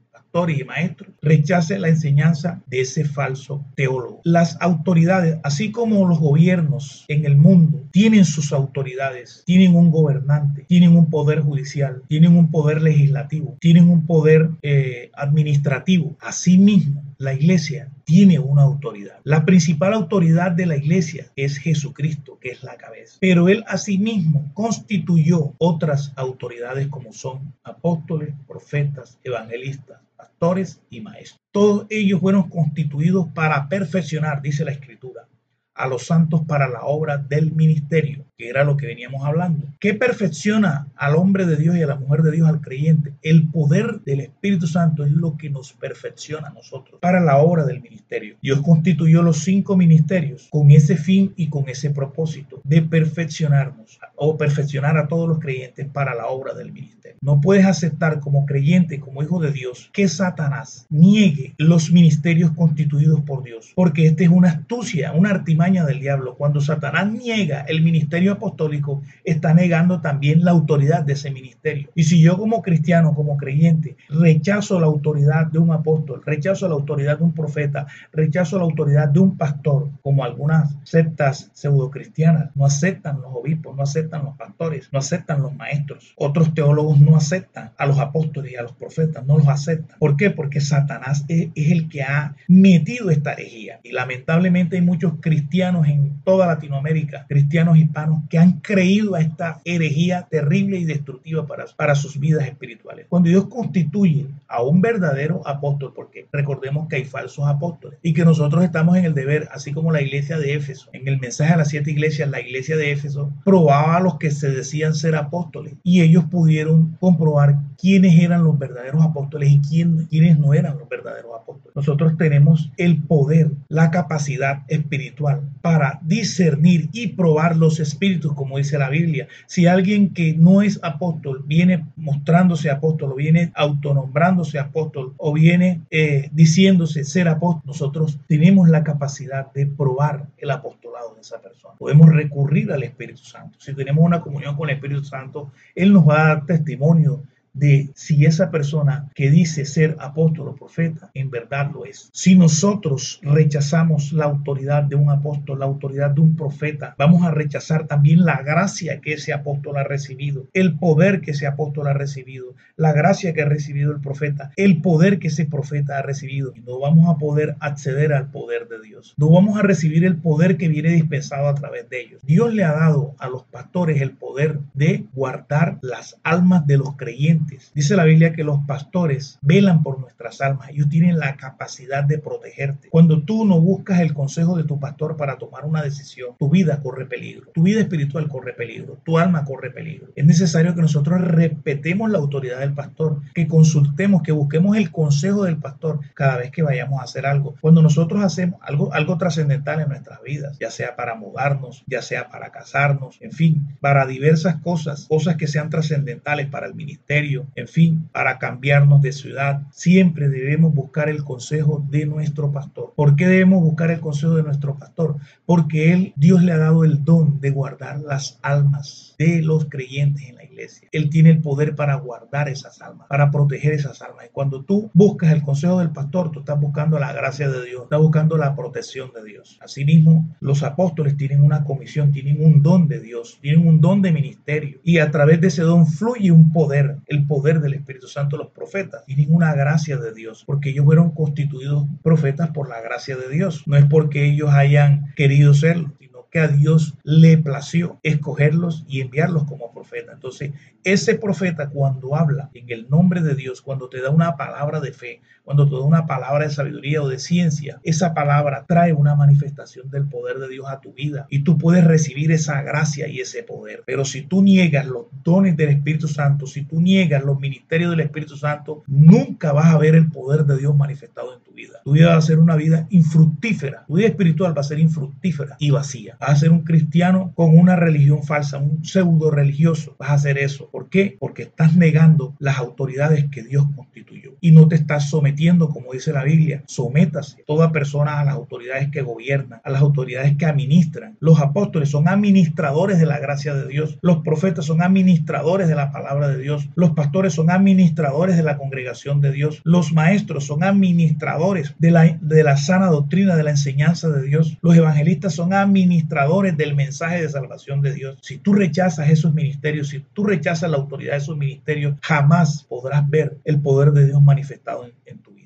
y 0.50 0.63
maestros, 0.63 1.13
rechace 1.22 1.78
la 1.78 1.89
enseñanza 1.89 2.60
de 2.65 2.82
ese 2.82 3.06
falso 3.06 3.63
teólogo. 3.76 4.22
Las 4.24 4.58
autoridades, 4.62 5.38
así 5.43 5.72
como 5.72 6.08
los 6.08 6.19
gobiernos 6.19 7.06
en 7.08 7.26
el 7.26 7.38
mundo, 7.38 7.84
tienen 7.91 8.26
sus 8.26 8.52
autoridades, 8.52 9.43
tienen 9.46 9.76
un 9.76 9.91
gobernante, 9.91 10.65
tienen 10.67 10.98
un 10.98 11.12
poder 11.12 11.41
judicial, 11.41 12.02
tienen 12.08 12.36
un 12.36 12.50
poder 12.50 12.82
legislativo, 12.82 13.58
tienen 13.60 13.89
un 13.89 14.08
poder 14.08 14.50
eh, 14.63 15.12
administrativo. 15.13 16.17
Asimismo, 16.19 17.04
la 17.19 17.36
iglesia 17.36 17.91
tiene 18.04 18.39
una 18.39 18.63
autoridad. 18.63 19.19
La 19.24 19.46
principal 19.46 19.93
autoridad 19.93 20.52
de 20.52 20.65
la 20.65 20.78
iglesia 20.78 21.28
es 21.36 21.58
Jesucristo, 21.58 22.39
que 22.41 22.50
es 22.50 22.63
la 22.63 22.76
cabeza. 22.76 23.17
Pero 23.22 23.50
él 23.50 23.63
asimismo 23.67 24.52
constituyó 24.56 25.54
otras 25.60 26.12
autoridades 26.15 26.88
como 26.88 27.13
son 27.13 27.54
apóstoles, 27.63 28.34
profetas, 28.48 29.19
evangelistas, 29.24 30.00
pastores 30.23 30.81
y 30.89 31.01
maestros. 31.01 31.39
Todos 31.51 31.86
ellos 31.89 32.21
fueron 32.21 32.49
constituidos 32.49 33.27
para 33.33 33.67
perfeccionar, 33.67 34.41
dice 34.41 34.63
la 34.63 34.71
escritura, 34.71 35.27
a 35.75 35.88
los 35.88 36.05
santos 36.05 36.41
para 36.47 36.67
la 36.67 36.83
obra 36.83 37.17
del 37.17 37.51
ministerio, 37.51 38.25
que 38.38 38.50
era 38.50 38.63
lo 38.63 38.78
que 38.78 38.88
veníamos 38.88 39.24
hablando. 39.26 39.67
¿Qué 39.80 39.93
perfecciona 39.93 40.88
al 40.96 41.15
hombre 41.15 41.46
de 41.46 41.56
Dios 41.56 41.76
y 41.76 41.84
a 41.84 41.88
la 41.88 41.96
mujer 41.96 42.22
de 42.22 42.32
Dios, 42.32 42.48
al 42.48 42.62
creyente? 42.62 43.13
El 43.22 43.48
poder 43.50 44.02
del 44.02 44.22
Espíritu 44.22 44.67
Santo 44.67 45.04
es 45.04 45.12
lo 45.12 45.38
que 45.38 45.50
nos 45.50 45.74
perfecciona 45.74 46.48
a 46.48 46.54
nosotros 46.54 47.00
para 47.00 47.19
la 47.19 47.38
obra 47.38 47.65
del 47.65 47.82
ministerio. 47.82 48.36
Dios 48.41 48.62
constituyó 48.62 49.22
los 49.22 49.38
cinco 49.39 49.78
ministerios 49.78 50.48
con 50.50 50.72
ese 50.72 50.98
fin 50.98 51.34
y 51.36 51.50
con 51.50 51.69
ese 51.69 51.91
propósito 51.91 52.62
de 52.63 52.82
perfeccionarnos 52.82 54.00
o 54.15 54.38
perfeccionar 54.38 54.98
a 54.98 55.08
todos 55.08 55.28
los 55.28 55.39
creyentes 55.39 55.88
para 55.88 56.15
la 56.15 56.28
obra 56.28 56.54
del 56.54 56.72
ministerio. 56.72 57.17
No 57.22 57.39
puedes 57.41 57.65
aceptar 57.65 58.19
como 58.19 58.46
creyente, 58.46 59.00
como 59.00 59.24
hijo 59.24 59.39
de 59.39 59.52
Dios, 59.52 59.89
que 59.93 60.08
Satanás 60.08 60.86
niegue 60.89 61.54
los 61.58 61.91
ministerios 61.91 62.52
constituidos 62.52 63.22
por 63.22 63.43
Dios, 63.43 63.72
porque 63.76 64.06
esta 64.06 64.24
es 64.24 64.30
una 64.30 64.50
astucia, 64.50 65.13
una 65.13 65.30
artimaña 65.30 65.86
del 65.86 66.00
diablo. 66.00 66.36
Cuando 66.36 66.62
Satanás 66.62 67.12
niega 67.12 67.62
el 67.62 67.82
ministerio 67.82 68.33
apostólico, 68.34 69.02
está 69.24 69.54
negando 69.54 70.02
también 70.02 70.43
la 70.43 70.52
autoridad 70.52 71.04
de 71.04 71.13
ese 71.13 71.32
ministerio. 71.32 71.89
Y 71.96 72.04
si 72.04 72.22
yo 72.22 72.38
como 72.38 72.62
cristiano, 72.62 73.13
como 73.13 73.38
creyente, 73.38 73.98
rechazo 74.10 74.80
la 74.80 74.88
autoridad 74.88 75.48
de 75.48 75.60
un 75.60 75.72
apóstol, 75.72 76.22
rechazo 76.26 76.67
la 76.67 76.76
autoridad 76.76 77.17
de 77.17 77.24
un 77.24 77.34
profeta, 77.34 77.88
rechazo 78.12 78.58
la 78.58 78.63
autoridad 78.63 79.10
de 79.10 79.19
un 79.19 79.38
pastor, 79.38 79.89
como 80.02 80.24
algunas 80.24 80.76
sectas 80.84 81.50
pseudocristianas 81.54 82.52
no 82.56 82.65
aceptan 82.65 83.22
los 83.22 83.34
obispos, 83.34 83.76
no 83.76 83.84
aceptan 83.84 84.26
los 84.26 84.38
pastores, 84.38 84.89
no 84.91 85.00
aceptan 85.00 85.41
los 85.41 85.56
maestros. 85.56 86.13
Otros 86.15 86.54
teólogos 86.54 87.00
no 87.00 87.15
aceptan 87.15 87.72
a 87.78 87.86
los 87.86 88.00
apóstoles 88.00 88.52
y 88.52 88.56
a 88.56 88.63
los 88.63 88.74
profetas, 88.74 89.26
no 89.26 89.38
los 89.38 89.48
aceptan. 89.48 89.98
¿Por 90.00 90.17
qué? 90.17 90.30
Porque 90.30 90.62
Satanás 90.62 91.26
es, 91.28 91.50
es 91.56 91.72
el 91.72 91.89
que 91.89 92.04
ha 92.04 92.36
metido 92.48 93.10
esta 93.10 93.34
herejía. 93.34 93.80
Y 93.84 93.91
lamentablemente 93.91 94.76
hay 94.76 94.82
muchos 94.82 95.13
cristianos 95.19 95.88
en 95.88 96.22
toda 96.24 96.48
Latinoamérica, 96.48 97.26
cristianos 97.28 97.78
hispanos, 97.78 98.12
que 98.30 98.38
han 98.38 98.60
creído 98.60 99.15
a 99.15 99.21
esta 99.21 99.62
herejía 99.65 100.28
terrible 100.30 100.78
y 100.78 100.86
destructiva 100.86 101.45
para, 101.45 101.65
para 101.76 101.95
sus 101.95 102.19
vidas 102.19 102.45
espirituales. 102.45 103.08
Cuando 103.10 103.30
Dios 103.30 103.47
constituye 103.47 104.28
a 104.47 104.62
un 104.62 104.82
verdadero 104.82 105.45
apóstol, 105.47 105.93
porque 105.95 106.28
recordemos 106.32 106.88
que 106.88 106.97
hay 106.97 107.06
falsos 107.06 107.47
apóstoles 107.47 107.99
y 108.02 108.13
que 108.13 108.26
nosotros 108.26 108.63
estamos 108.63 108.97
en 108.97 109.06
el 109.06 109.13
deber, 109.13 109.47
así 109.52 109.71
como 109.71 109.91
la 109.91 110.02
iglesia 110.02 110.38
de 110.38 110.54
Éfeso, 110.56 110.89
en 110.93 111.08
el 111.08 111.19
mensaje 111.19 111.54
a 111.54 111.58
las 111.58 111.69
siete 111.69 111.91
iglesias, 111.91 112.30
la 112.30 112.41
iglesia 112.41 112.78
de 112.78 112.91
Éfeso 112.91 113.32
probaba 113.43 113.97
a 113.97 114.02
los 114.02 114.17
que 114.17 114.32
se 114.32 114.49
decían 114.49 114.93
ser 114.93 115.15
apóstoles 115.15 115.73
y 115.84 116.02
ellos 116.02 116.26
pudieron 116.26 116.97
comprobar 116.99 117.58
quiénes 117.78 118.19
eran 118.19 118.43
los 118.43 118.58
verdaderos 118.58 119.04
apóstoles 119.04 119.52
y 119.52 119.62
quién, 119.62 120.08
quiénes 120.08 120.39
no 120.39 120.54
eran 120.54 120.78
los 120.78 120.88
verdaderos 120.88 121.32
apóstoles. 121.36 121.76
Nosotros 121.76 122.17
tenemos 122.17 122.71
el 122.78 123.02
poder, 123.04 123.52
la 123.67 123.91
capacidad 123.91 124.63
espiritual 124.67 125.41
para 125.62 125.99
discernir 126.04 126.89
y 126.93 127.08
probar 127.08 127.58
los 127.58 127.80
espíritus, 127.80 128.03
como 128.36 128.58
dice 128.58 128.78
la 128.78 128.89
Biblia. 128.89 129.28
Si 129.46 129.68
alguien 129.68 130.13
que 130.13 130.34
no 130.34 130.62
es 130.62 130.80
apóstol 130.84 131.44
viene 131.46 131.86
mostrándose 131.96 132.70
apóstol 132.70 133.13
o 133.13 133.16
viene 133.16 133.52
autonombrándose 133.56 134.60
apóstol 134.60 135.13
o 135.18 135.34
viene 135.34 135.82
eh, 135.89 136.30
diciéndose 136.32 137.04
ser 137.04 137.28
apóstol, 137.28 137.63
nosotros 137.66 138.20
tenemos 138.28 138.70
la 138.70 138.84
capacidad 138.84 139.52
de 139.54 139.66
probar 139.68 140.28
el 140.38 140.52
apostolado 140.52 141.16
de 141.16 141.22
esa 141.22 141.42
persona. 141.42 141.76
Podemos 141.78 142.10
recurrir 142.10 142.72
al 142.72 142.84
Espíritu 142.84 143.24
Santo. 143.24 143.58
Si 143.60 143.74
tenemos 143.74 144.04
una 144.04 144.22
comunión 144.22 144.56
con 144.56 144.70
el 144.70 144.76
Espíritu 144.76 145.04
Santo, 145.04 145.52
Él 145.76 145.94
nos 145.94 146.08
va 146.08 146.22
a 146.22 146.28
dar 146.28 146.46
testimonio 146.46 147.24
de 147.54 147.92
si 147.96 148.26
esa 148.26 148.52
persona 148.52 149.10
que 149.16 149.30
dice 149.30 149.66
ser 149.66 149.96
apóstol 150.00 150.50
o 150.50 150.56
profeta 150.56 151.12
en 151.13 151.30
verdad 151.30 151.72
lo 151.74 151.86
es. 151.86 152.10
Si 152.12 152.36
nosotros 152.36 153.20
rechazamos 153.22 154.12
la 154.12 154.26
autoridad 154.26 154.84
de 154.84 154.96
un 154.96 155.10
apóstol, 155.10 155.60
la 155.60 155.66
autoridad 155.66 156.12
de 156.12 156.22
un 156.22 156.36
profeta, 156.36 156.96
vamos 156.98 157.24
a 157.24 157.32
rechazar 157.32 157.88
también 157.88 158.26
la 158.26 158.42
gracia 158.42 159.02
que 159.02 159.13
ese 159.13 159.34
apóstol 159.34 159.78
ha 159.78 159.84
recibido, 159.84 160.48
el 160.54 160.78
poder 160.78 161.22
que 161.22 161.32
ese 161.32 161.48
apóstol 161.48 161.88
ha 161.88 161.94
recibido, 161.94 162.56
la 162.76 162.92
gracia 162.92 163.34
que 163.34 163.44
ha 163.44 163.50
recibido 163.50 163.92
el 163.92 164.02
profeta, 164.02 164.52
el 164.56 164.82
poder 164.82 165.20
que 165.20 165.28
ese 165.28 165.46
profeta 165.46 166.00
ha 166.00 166.02
recibido. 166.02 166.54
No 166.66 166.80
vamos 166.80 167.10
a 167.10 167.18
poder 167.18 167.56
acceder 167.60 168.13
al 168.13 168.32
poder 168.32 168.68
de 168.68 168.82
Dios. 168.82 169.13
No 169.18 169.30
vamos 169.30 169.58
a 169.58 169.62
recibir 169.62 170.06
el 170.06 170.18
poder 170.18 170.58
que 170.58 170.68
viene 170.68 170.89
dispensado 170.89 171.48
a 171.48 171.56
través 171.56 171.89
de 171.89 172.02
ellos. 172.02 172.22
Dios 172.26 172.54
le 172.54 172.63
ha 172.63 172.72
dado 172.72 173.16
a 173.20 173.28
los 173.28 173.44
pastores 173.44 174.02
el 174.02 174.12
poder 174.12 174.60
de 174.74 175.06
guardar 175.13 175.78
las 175.82 176.18
almas 176.24 176.66
de 176.66 176.78
los 176.78 176.96
creyentes 176.96 177.42
Dice 177.73 177.95
la 177.95 178.03
Biblia 178.03 178.34
que 178.34 178.43
los 178.43 178.60
pastores 178.65 179.39
velan 179.41 179.84
por 179.84 179.99
nuestras 179.99 180.41
almas. 180.41 180.69
Ellos 180.69 180.89
tienen 180.89 181.19
la 181.19 181.36
capacidad 181.36 182.03
de 182.03 182.19
protegerte. 182.19 182.89
Cuando 182.89 183.23
tú 183.23 183.45
no 183.45 183.60
buscas 183.60 183.99
el 183.99 184.13
consejo 184.13 184.58
de 184.58 184.63
tu 184.63 184.79
pastor 184.79 185.17
para 185.17 185.38
tomar 185.38 185.65
una 185.65 185.82
decisión, 185.82 186.36
tu 186.39 186.49
vida 186.49 186.82
corre 186.82 187.06
peligro. 187.06 187.51
Tu 187.53 187.63
vida 187.63 187.82
espiritual 187.82 188.27
corre 188.27 188.53
peligro. 188.53 188.97
Tu 189.03 189.17
alma 189.17 189.45
corre 189.45 189.71
peligro. 189.71 190.08
Es 190.15 190.25
necesario 190.25 190.75
que 190.75 190.82
nosotros 190.82 191.21
respetemos 191.21 192.10
la 192.10 192.19
autoridad 192.19 192.60
del 192.60 192.73
pastor, 192.73 193.21
que 193.34 193.47
consultemos, 193.47 194.21
que 194.23 194.32
busquemos 194.32 194.77
el 194.77 194.91
consejo 194.91 195.43
del 195.43 195.58
pastor 195.58 195.99
cada 196.13 196.38
vez 196.38 196.51
que 196.51 196.63
vayamos 196.63 196.99
a 196.99 197.03
hacer 197.03 197.25
algo. 197.25 197.56
Cuando 197.62 197.82
nosotros 197.82 198.23
hacemos 198.23 198.60
algo, 198.63 198.93
algo 198.93 199.17
trascendental 199.17 199.82
en 199.82 199.89
nuestras 199.89 200.21
vidas, 200.21 200.58
ya 200.60 200.71
sea 200.71 200.95
para 200.95 201.15
mudarnos, 201.15 201.84
ya 201.88 202.01
sea 202.01 202.29
para 202.29 202.51
casarnos, 202.51 203.17
en 203.21 203.32
fin, 203.32 203.77
para 203.79 204.06
diversas 204.06 204.56
cosas, 204.62 205.06
cosas 205.08 205.38
que 205.38 205.47
sean 205.47 205.69
trascendentales 205.69 206.47
para 206.47 206.67
el 206.67 206.75
ministerio 206.75 207.33
en 207.56 207.67
fin, 207.67 208.10
para 208.12 208.39
cambiarnos 208.39 209.02
de 209.02 209.12
ciudad, 209.12 209.63
siempre 209.72 210.30
debemos 210.30 210.74
buscar 210.74 211.10
el 211.10 211.24
consejo 211.24 211.86
de 211.89 212.06
nuestro 212.06 212.52
pastor. 212.52 212.93
¿Por 212.96 213.15
qué 213.15 213.28
debemos 213.28 213.62
buscar 213.62 213.91
el 213.91 214.00
consejo 214.00 214.36
de 214.36 214.43
nuestro 214.43 214.76
pastor? 214.78 215.17
Porque 215.46 215.93
él, 215.93 216.13
Dios 216.15 216.43
le 216.43 216.52
ha 216.52 216.58
dado 216.58 216.84
el 216.84 217.04
don 217.04 217.39
de 217.41 217.52
guardar 217.52 218.00
las 218.00 218.39
almas 218.41 219.12
de 219.17 219.41
los 219.41 219.65
creyentes 219.65 220.23
en 220.30 220.36
la 220.36 220.43
iglesia. 220.43 220.88
Él 220.91 221.10
tiene 221.10 221.30
el 221.30 221.41
poder 221.41 221.76
para 221.76 221.95
guardar 221.95 222.49
esas 222.49 222.82
almas, 222.82 223.08
para 223.08 223.32
proteger 223.32 223.73
esas 223.73 224.02
almas. 224.02 224.26
Y 224.28 224.32
cuando 224.32 224.63
tú 224.63 224.89
buscas 224.93 225.32
el 225.32 225.41
consejo 225.41 225.80
del 225.80 225.91
pastor, 225.91 226.32
tú 226.32 226.39
estás 226.39 226.60
buscando 226.60 226.99
la 226.99 227.13
gracia 227.13 227.49
de 227.49 227.65
Dios, 227.65 227.84
estás 227.84 227.99
buscando 227.99 228.38
la 228.38 228.56
protección 228.56 229.12
de 229.13 229.23
Dios. 229.23 229.58
Asimismo, 229.62 230.36
los 230.39 230.63
apóstoles 230.63 231.17
tienen 231.17 231.43
una 231.43 231.63
comisión, 231.63 232.12
tienen 232.12 232.43
un 232.43 232.62
don 232.62 232.88
de 232.88 232.99
Dios, 232.99 233.39
tienen 233.41 233.67
un 233.67 233.82
don 233.82 234.02
de 234.02 234.12
ministerio. 234.12 234.80
Y 234.84 234.99
a 234.99 235.12
través 235.12 235.41
de 235.41 235.47
ese 235.47 235.63
don 235.63 235.88
fluye 235.88 236.32
un 236.32 236.52
poder, 236.52 236.97
el 237.08 237.26
poder 237.26 237.60
del 237.60 237.73
Espíritu 237.73 238.08
Santo 238.08 238.38
los 238.38 238.52
profetas. 238.52 239.04
y 239.08 239.15
ninguna 239.15 239.54
gracia 239.54 239.97
de 239.97 240.13
Dios, 240.13 240.43
porque 240.45 240.69
ellos 240.69 240.86
fueron 240.86 241.12
constituidos 241.12 241.88
profetas 242.02 242.52
por 242.52 242.69
la 242.69 242.82
gracia 242.82 243.15
de 243.15 243.30
Dios. 243.30 243.63
No 243.65 243.78
es 243.78 243.86
porque 243.86 244.26
ellos 244.26 244.52
hayan 244.52 245.13
querido 245.15 245.54
serlo, 245.54 245.93
que 246.34 246.39
a 246.39 246.48
Dios 246.48 246.96
le 247.04 247.38
plació 247.38 248.00
escogerlos 248.02 248.86
y 248.88 249.02
enviarlos 249.02 249.43
como 249.43 249.72
profeta. 249.72 250.13
Entonces, 250.13 250.52
ese 250.84 251.13
profeta 251.13 251.69
cuando 251.69 252.15
habla 252.15 252.50
en 252.56 252.65
el 252.72 252.89
nombre 252.89 253.22
de 253.22 253.36
Dios, 253.36 253.62
cuando 253.62 253.88
te 253.88 254.02
da 254.02 254.10
una 254.10 254.36
palabra 254.36 254.80
de 254.80 254.93
fe, 254.93 255.22
cuando 255.43 255.69
te 255.69 255.76
da 255.76 255.82
una 255.82 256.08
palabra 256.08 256.46
de 256.46 256.54
sabiduría 256.54 257.04
o 257.04 257.08
de 257.08 257.19
ciencia, 257.19 257.80
esa 257.84 258.15
palabra 258.15 258.65
trae 258.67 258.93
una 258.93 259.13
manifestación 259.15 259.91
del 259.91 260.08
poder 260.08 260.39
de 260.39 260.50
Dios 260.50 260.65
a 260.69 260.82
tu 260.82 260.93
vida 260.93 261.28
y 261.30 261.43
tú 261.43 261.60
puedes 261.60 261.84
recibir 261.84 262.32
esa 262.32 262.63
gracia 262.63 263.08
y 263.08 263.19
ese 263.19 263.43
poder. 263.43 263.84
Pero 263.86 264.04
si 264.04 264.24
tú 264.24 264.41
niegas 264.41 264.88
los 264.88 265.06
dones 265.24 265.56
del 265.56 265.69
Espíritu 265.69 266.08
Santo, 266.08 266.48
si 266.48 266.63
tú 266.63 266.82
niegas 266.82 267.24
los 267.24 267.39
ministerios 267.39 267.91
del 267.91 268.00
Espíritu 268.00 268.38
Santo, 268.38 268.84
nunca 268.88 269.52
vas 269.52 269.67
a 269.67 269.78
ver 269.78 269.93
el 269.93 270.10
poder 270.10 270.46
de 270.46 270.58
Dios 270.58 270.76
manifestado 270.76 271.36
en 271.36 271.43
tu 271.43 271.52
vida. 271.52 271.82
Tu 271.84 271.91
vida 271.91 272.08
va 272.08 272.17
a 272.17 272.22
ser 272.22 272.39
una 272.39 272.56
vida 272.56 272.88
infructífera. 272.89 273.86
Tu 273.86 273.96
vida 273.96 274.08
espiritual 274.08 274.58
va 274.58 274.62
a 274.62 274.65
ser 274.65 274.80
infructífera 274.80 275.58
y 275.60 275.69
vacía. 275.69 276.17
Vas 276.23 276.31
a 276.31 276.36
ser 276.38 276.51
un 276.51 276.62
cristiano 276.62 277.33
con 277.36 277.57
una 277.57 277.75
religión 277.75 278.23
falsa, 278.23 278.57
un 278.57 278.86
pseudo 278.86 279.29
religioso. 279.29 279.93
Vas 279.99 280.12
a 280.12 280.13
hacer 280.13 280.38
eso. 280.38 280.69
¿Por 280.71 280.88
qué? 280.88 281.17
Porque 281.19 281.43
estás 281.43 281.75
negando 281.75 282.33
las 282.39 282.59
autoridades 282.59 283.25
que 283.29 283.43
Dios 283.43 283.65
constituyó 283.75 284.31
y 284.39 284.51
no 284.51 284.69
te 284.69 284.75
estás 284.75 285.09
sometiendo, 285.09 285.67
como 285.67 285.91
dice 285.91 286.13
la 286.13 286.23
Biblia. 286.23 286.63
Sométase 286.65 287.43
toda 287.45 287.73
persona 287.73 288.21
a 288.21 288.23
las 288.23 288.36
autoridades 288.36 288.89
que 288.89 289.01
gobiernan, 289.01 289.59
a 289.65 289.69
las 289.69 289.81
autoridades 289.81 290.38
que 290.38 290.45
administran. 290.45 291.17
Los 291.19 291.41
apóstoles 291.41 291.89
son 291.89 292.07
administradores 292.07 292.99
de 292.99 293.05
la 293.05 293.19
gracia 293.19 293.53
de 293.53 293.67
Dios. 293.67 293.99
Los 294.01 294.19
profetas 294.19 294.63
son 294.63 294.81
administradores 294.81 295.67
de 295.67 295.75
la 295.75 295.91
palabra 295.91 296.29
de 296.29 296.41
Dios. 296.41 296.69
Los 296.75 296.91
pastores 296.91 297.33
son 297.33 297.51
administradores 297.51 298.38
de 298.38 298.43
la 298.43 298.57
congregación 298.57 299.19
de 299.19 299.33
Dios. 299.33 299.59
Los 299.65 299.91
maestros 299.91 300.45
son 300.45 300.63
administradores 300.63 301.75
de 301.79 301.91
la, 301.91 302.17
de 302.21 302.43
la 302.45 302.55
sana 302.55 302.88
doctrina, 302.88 303.36
de 303.36 303.43
la 303.43 303.49
enseñanza 303.49 304.07
de 304.07 304.23
Dios. 304.23 304.57
Los 304.62 304.77
evangelistas 304.77 305.33
son 305.33 305.51
administradores 305.51 306.12
del 306.56 306.76
mensaje 306.76 307.21
de 307.21 307.30
salvación 307.30 307.82
de 307.82 307.93
Dios. 307.93 308.17
Si 308.21 308.38
tú 308.38 308.54
rechazas 308.54 309.10
esos 309.10 309.34
ministerios, 309.34 309.89
si 309.89 309.99
tú 310.13 310.23
rechazas 310.23 310.69
la 310.69 310.78
autoridad 310.78 311.13
de 311.13 311.17
esos 311.17 311.38
ministerios, 311.38 311.95
jamás 312.02 312.63
podrás 312.63 313.10
ver 313.10 313.38
el 313.43 313.60
poder 313.60 313.91
de 313.91 314.08
Dios 314.08 314.21
manifestado 314.21 314.86
en, 314.86 314.91
vida. 314.91 315.03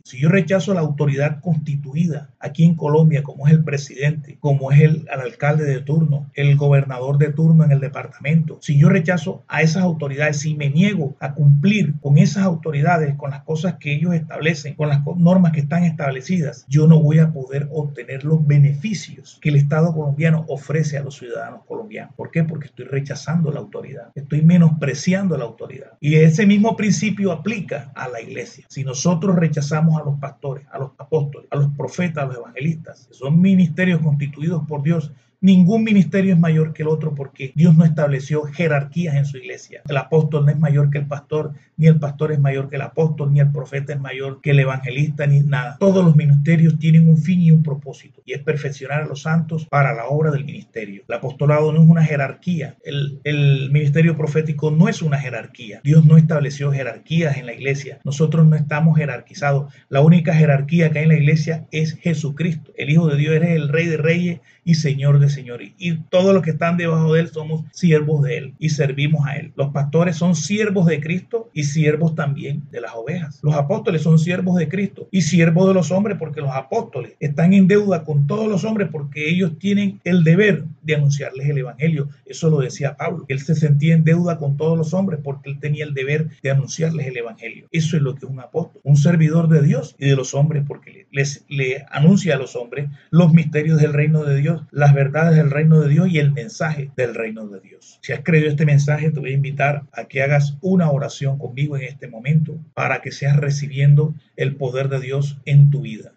Si 0.08 0.18
yo 0.20 0.30
rechazo 0.30 0.74
la 0.74 0.80
autoridad 0.80 1.42
constituida 1.42 2.30
aquí 2.40 2.64
en 2.64 2.76
Colombia, 2.76 3.24
como 3.24 3.46
es 3.46 3.52
el 3.52 3.66
presidente, 3.66 4.38
como 4.40 4.72
es 4.72 4.80
el, 4.80 5.06
alcalde 5.10 5.66
de 5.66 5.82
turno, 5.82 6.32
el 6.34 6.56
gobernador 6.56 7.18
de 7.18 7.34
turno 7.34 7.66
en 7.66 7.74
el 7.74 7.82
departamento, 7.82 8.58
si 8.62 8.80
yo 8.80 8.88
rechazo 8.88 9.44
a 9.50 9.64
esas 9.64 9.84
autoridades, 9.84 10.40
si 10.40 10.56
me 10.56 10.70
niego 10.70 11.18
a 11.20 11.34
cumplir 11.34 11.96
con 12.00 12.18
esas 12.18 12.44
autoridades, 12.44 13.16
con 13.16 13.32
las 13.32 13.44
cosas 13.44 13.76
que 13.82 13.96
ellos 13.96 14.14
establecen, 14.14 14.76
con 14.76 14.88
las 14.88 15.02
normas 15.18 15.52
que 15.52 15.60
están 15.60 15.84
establecidas, 15.84 16.66
yo 16.70 16.88
no 16.88 17.02
voy 17.02 17.20
a 17.20 17.34
poder 17.34 17.68
obtener 17.74 18.24
los 18.24 18.48
beneficios 18.48 19.38
que 19.42 19.50
el 19.50 19.58
Estado 19.58 19.94
colombiano 19.94 20.46
ofrece 20.48 20.98
a 20.98 21.04
los 21.04 21.18
ciudadanos 21.18 21.66
colombianos. 21.66 22.16
¿Por 22.16 22.32
qué? 22.32 22.46
Porque 22.46 22.68
estoy 22.68 22.86
rechazando 22.86 23.52
la 23.52 23.60
autoridad, 23.60 24.12
estoy 24.16 24.42
menospreciando 24.42 25.38
la 25.38 25.44
autoridad. 25.44 25.98
Y 26.00 26.16
ese 26.16 26.46
mismo 26.46 26.78
principio 26.78 27.34
aplica 27.34 27.92
a 27.94 28.08
la 28.08 28.22
iglesia. 28.22 28.64
Si 28.70 28.86
nosotros 28.86 29.36
rechazamos 29.36 29.97
a 29.98 30.06
los 30.06 30.20
pastores, 30.20 30.66
a 30.72 30.80
los 30.80 30.92
apóstoles, 30.98 31.48
a 31.52 31.58
los 31.58 31.70
profetas, 31.76 32.24
a 32.24 32.28
los 32.28 32.38
evangelistas, 32.38 33.08
son 33.12 33.42
ministerios 33.42 34.02
constituidos 34.02 34.66
por 34.68 34.84
Dios 34.84 35.12
Ningún 35.40 35.84
ministerio 35.84 36.34
es 36.34 36.40
mayor 36.40 36.74
que 36.74 36.82
el 36.82 36.88
otro 36.90 37.14
porque 37.14 37.52
Dios 37.54 37.76
no 37.78 37.86
estableció 37.86 38.44
jerarquías 38.44 39.16
en 39.16 39.26
su 39.26 39.38
iglesia. 39.38 39.84
El 39.88 39.98
apóstol 39.98 40.46
no 40.46 40.52
es 40.52 40.58
mayor 40.58 40.90
que 40.90 40.98
el 40.98 41.06
pastor, 41.06 41.54
ni 41.78 41.86
el 41.86 42.00
pastor 42.00 42.32
es 42.32 42.40
mayor 42.40 42.70
que 42.70 42.78
el 42.78 42.82
apóstol, 42.82 43.32
ni 43.32 43.40
el 43.40 43.52
profeta 43.52 43.94
es 43.94 44.00
mayor 44.00 44.42
que 44.42 44.50
el 44.52 44.60
evangelista, 44.60 45.28
ni 45.28 45.42
nada. 45.42 45.78
Todos 45.80 46.04
los 46.04 46.16
ministerios 46.16 46.80
tienen 46.80 47.08
un 47.08 47.18
fin 47.20 47.40
y 47.40 47.52
un 47.52 47.62
propósito, 47.62 48.24
y 48.26 48.34
es 48.34 48.42
perfeccionar 48.42 49.04
a 49.04 49.06
los 49.06 49.22
santos 49.22 49.68
para 49.68 49.94
la 49.94 50.08
obra 50.08 50.32
del 50.32 50.44
ministerio. 50.44 51.04
El 51.08 51.16
apostolado 51.16 51.72
no 51.72 51.84
es 51.84 51.88
una 51.88 52.04
jerarquía, 52.04 52.76
el, 52.84 53.20
el 53.24 53.70
ministerio 53.72 54.16
profético 54.18 54.72
no 54.72 54.90
es 54.90 55.04
una 55.04 55.20
jerarquía. 55.20 55.82
Dios 55.84 56.04
no 56.04 56.18
estableció 56.18 56.72
jerarquías 56.72 57.38
en 57.38 57.46
la 57.46 57.54
iglesia. 57.54 58.00
Nosotros 58.04 58.48
no 58.48 58.56
estamos 58.56 58.98
jerarquizados. 58.98 59.72
La 59.90 60.02
única 60.02 60.34
jerarquía 60.34 60.90
que 60.90 61.00
hay 61.00 61.04
en 61.04 61.10
la 61.10 61.18
iglesia 61.18 61.68
es 61.72 61.94
Jesucristo. 61.94 62.72
El 62.76 62.90
Hijo 62.90 63.08
de 63.08 63.18
Dios 63.18 63.36
es 63.36 63.50
el 63.50 63.70
Rey 63.70 63.86
de 63.86 63.98
Reyes 63.98 64.40
y 64.68 64.76
Señor 64.76 65.20
de 65.20 65.30
Señores. 65.30 65.72
Y 65.78 65.96
todos 65.96 66.34
los 66.34 66.44
que 66.44 66.52
están 66.52 66.76
debajo 66.76 67.14
de 67.14 67.22
Él 67.22 67.30
somos 67.30 67.64
siervos 67.72 68.22
de 68.24 68.38
Él 68.38 68.54
y 68.60 68.70
servimos 68.70 69.26
a 69.26 69.38
Él. 69.38 69.54
Los 69.56 69.70
pastores 69.70 70.18
son 70.18 70.36
siervos 70.36 70.86
de 70.88 71.00
Cristo 71.00 71.50
y 71.54 71.64
siervos 71.64 72.16
también 72.16 72.64
de 72.70 72.82
las 72.82 72.92
ovejas. 72.94 73.40
Los 73.44 73.56
apóstoles 73.56 74.02
son 74.02 74.20
siervos 74.20 74.58
de 74.58 74.68
Cristo 74.68 75.08
y 75.10 75.22
siervos 75.22 75.70
de 75.70 75.74
los 75.74 75.90
hombres 75.92 76.18
porque 76.20 76.42
los 76.42 76.52
apóstoles 76.52 77.14
están 77.22 77.54
en 77.54 77.68
deuda 77.68 78.04
con 78.04 78.28
todos 78.28 78.50
los 78.50 78.66
hombres 78.66 78.90
porque 78.92 79.30
ellos 79.30 79.54
tienen 79.58 80.02
el 80.04 80.26
deber 80.26 80.66
de 80.84 80.96
anunciarles 80.96 81.48
el 81.48 81.60
Evangelio. 81.60 82.10
Eso 82.26 82.50
lo 82.50 82.60
decía 82.60 82.98
Pablo. 82.98 83.24
Él 83.30 83.40
se 83.40 83.56
sentía 83.56 83.94
en 83.94 84.04
deuda 84.04 84.38
con 84.38 84.58
todos 84.58 84.78
los 84.78 84.94
hombres 84.94 85.22
porque 85.24 85.50
él 85.50 85.62
tenía 85.62 85.86
el 85.86 85.94
deber 85.94 86.28
de 86.44 86.52
anunciarles 86.52 87.08
el 87.08 87.16
Evangelio. 87.16 87.68
Eso 87.72 87.96
es 87.96 88.04
lo 88.04 88.16
que 88.16 88.26
es 88.26 88.32
un 88.32 88.42
apóstol, 88.42 88.82
un 88.84 88.98
servidor 88.98 89.48
de 89.48 89.62
Dios 89.62 89.96
y 89.98 90.08
de 90.10 90.16
los 90.18 90.34
hombres 90.34 90.64
porque 90.68 91.08
les 91.12 91.46
le 91.48 91.86
anuncia 91.90 92.36
a 92.36 92.38
los 92.38 92.58
hombres 92.58 92.90
los 93.12 93.32
misterios 93.32 93.80
del 93.80 93.94
reino 93.94 94.26
de 94.26 94.36
Dios 94.36 94.57
las 94.72 94.94
verdades 94.94 95.36
del 95.36 95.52
reino 95.52 95.80
de 95.80 95.90
Dios 95.90 96.10
y 96.10 96.20
el 96.20 96.32
mensaje 96.32 96.92
del 96.96 97.16
reino 97.16 97.48
de 97.48 97.60
Dios. 97.60 98.00
Si 98.02 98.14
has 98.14 98.22
creído 98.24 98.50
este 98.50 98.66
mensaje, 98.66 99.12
te 99.12 99.20
voy 99.20 99.32
a 99.32 99.36
invitar 99.36 99.84
a 99.94 100.06
que 100.06 100.22
hagas 100.22 100.58
una 100.62 100.92
oración 100.92 101.38
conmigo 101.38 101.78
en 101.78 101.84
este 101.84 102.08
momento 102.08 102.58
para 102.74 103.02
que 103.02 103.12
seas 103.12 103.38
recibiendo 103.38 104.14
el 104.36 104.56
poder 104.56 104.90
de 104.90 105.00
Dios 105.00 105.40
en 105.46 105.70
tu 105.70 105.82
vida. 105.82 106.12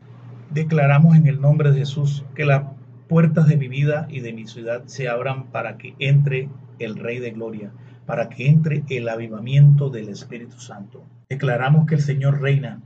Declaramos 0.50 1.16
en 1.16 1.26
el 1.26 1.40
nombre 1.40 1.70
de 1.70 1.80
Jesús 1.80 2.24
que 2.34 2.44
las 2.44 2.62
puertas 3.08 3.48
de 3.48 3.56
mi 3.56 3.68
vida 3.68 4.06
y 4.08 4.20
de 4.20 4.32
mi 4.32 4.46
ciudad 4.46 4.84
se 4.86 5.08
abran 5.08 5.50
para 5.50 5.76
que 5.78 5.94
entre 5.98 6.48
el 6.78 6.96
Rey 6.96 7.18
de 7.18 7.32
Gloria, 7.32 7.72
para 8.06 8.28
que 8.28 8.48
entre 8.48 8.84
el 8.88 9.08
avivamiento 9.08 9.90
del 9.90 10.08
Espíritu 10.08 10.58
Santo. 10.58 11.04
Declaramos 11.28 11.86
que 11.86 11.96
el 11.96 12.00
Señor 12.00 12.40
reina, 12.40 12.80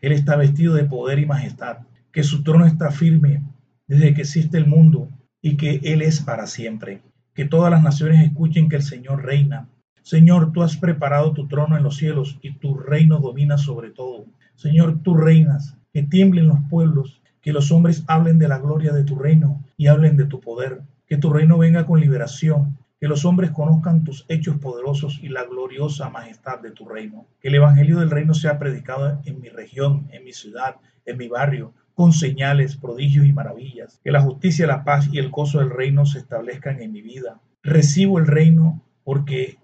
Él 0.00 0.12
está 0.12 0.36
vestido 0.36 0.74
de 0.74 0.84
poder 0.84 1.18
y 1.18 1.26
majestad, 1.26 1.78
que 2.12 2.22
su 2.22 2.42
trono 2.42 2.66
está 2.66 2.90
firme 2.90 3.42
desde 3.92 4.14
que 4.14 4.22
existe 4.22 4.56
el 4.56 4.66
mundo 4.66 5.10
y 5.42 5.58
que 5.58 5.80
Él 5.82 6.00
es 6.00 6.22
para 6.22 6.46
siempre. 6.46 7.02
Que 7.34 7.44
todas 7.44 7.70
las 7.70 7.82
naciones 7.82 8.24
escuchen 8.24 8.70
que 8.70 8.76
el 8.76 8.82
Señor 8.82 9.22
reina. 9.22 9.68
Señor, 10.00 10.50
tú 10.52 10.62
has 10.62 10.78
preparado 10.78 11.34
tu 11.34 11.46
trono 11.46 11.76
en 11.76 11.82
los 11.82 11.98
cielos 11.98 12.38
y 12.40 12.54
tu 12.54 12.74
reino 12.74 13.18
domina 13.18 13.58
sobre 13.58 13.90
todo. 13.90 14.24
Señor, 14.54 15.00
tú 15.02 15.14
reinas, 15.14 15.76
que 15.92 16.02
tiemblen 16.02 16.48
los 16.48 16.60
pueblos, 16.70 17.20
que 17.42 17.52
los 17.52 17.70
hombres 17.70 18.02
hablen 18.06 18.38
de 18.38 18.48
la 18.48 18.60
gloria 18.60 18.94
de 18.94 19.04
tu 19.04 19.16
reino 19.16 19.62
y 19.76 19.88
hablen 19.88 20.16
de 20.16 20.24
tu 20.24 20.40
poder. 20.40 20.80
Que 21.06 21.18
tu 21.18 21.30
reino 21.30 21.58
venga 21.58 21.84
con 21.84 22.00
liberación, 22.00 22.78
que 22.98 23.08
los 23.08 23.26
hombres 23.26 23.50
conozcan 23.50 24.04
tus 24.04 24.24
hechos 24.28 24.56
poderosos 24.56 25.20
y 25.22 25.28
la 25.28 25.44
gloriosa 25.44 26.08
majestad 26.08 26.60
de 26.60 26.70
tu 26.70 26.88
reino. 26.88 27.26
Que 27.42 27.48
el 27.48 27.56
Evangelio 27.56 27.98
del 27.98 28.10
reino 28.10 28.32
sea 28.32 28.58
predicado 28.58 29.20
en 29.26 29.38
mi 29.38 29.50
región, 29.50 30.08
en 30.12 30.24
mi 30.24 30.32
ciudad, 30.32 30.76
en 31.04 31.18
mi 31.18 31.28
barrio, 31.28 31.74
con 31.94 32.12
señales, 32.12 32.76
prodigios 32.76 33.26
y 33.26 33.32
maravillas. 33.32 34.00
Que 34.02 34.10
la 34.10 34.22
justicia, 34.22 34.66
la 34.66 34.84
paz 34.84 35.08
y 35.12 35.18
el 35.18 35.30
gozo 35.30 35.58
del 35.58 35.70
reino 35.70 36.06
se 36.06 36.18
establezcan 36.18 36.80
en 36.80 36.92
mi 36.92 37.02
vida. 37.02 37.40
Recibo 37.62 38.18
el 38.18 38.26
reino 38.26 38.82
porque 39.04 39.58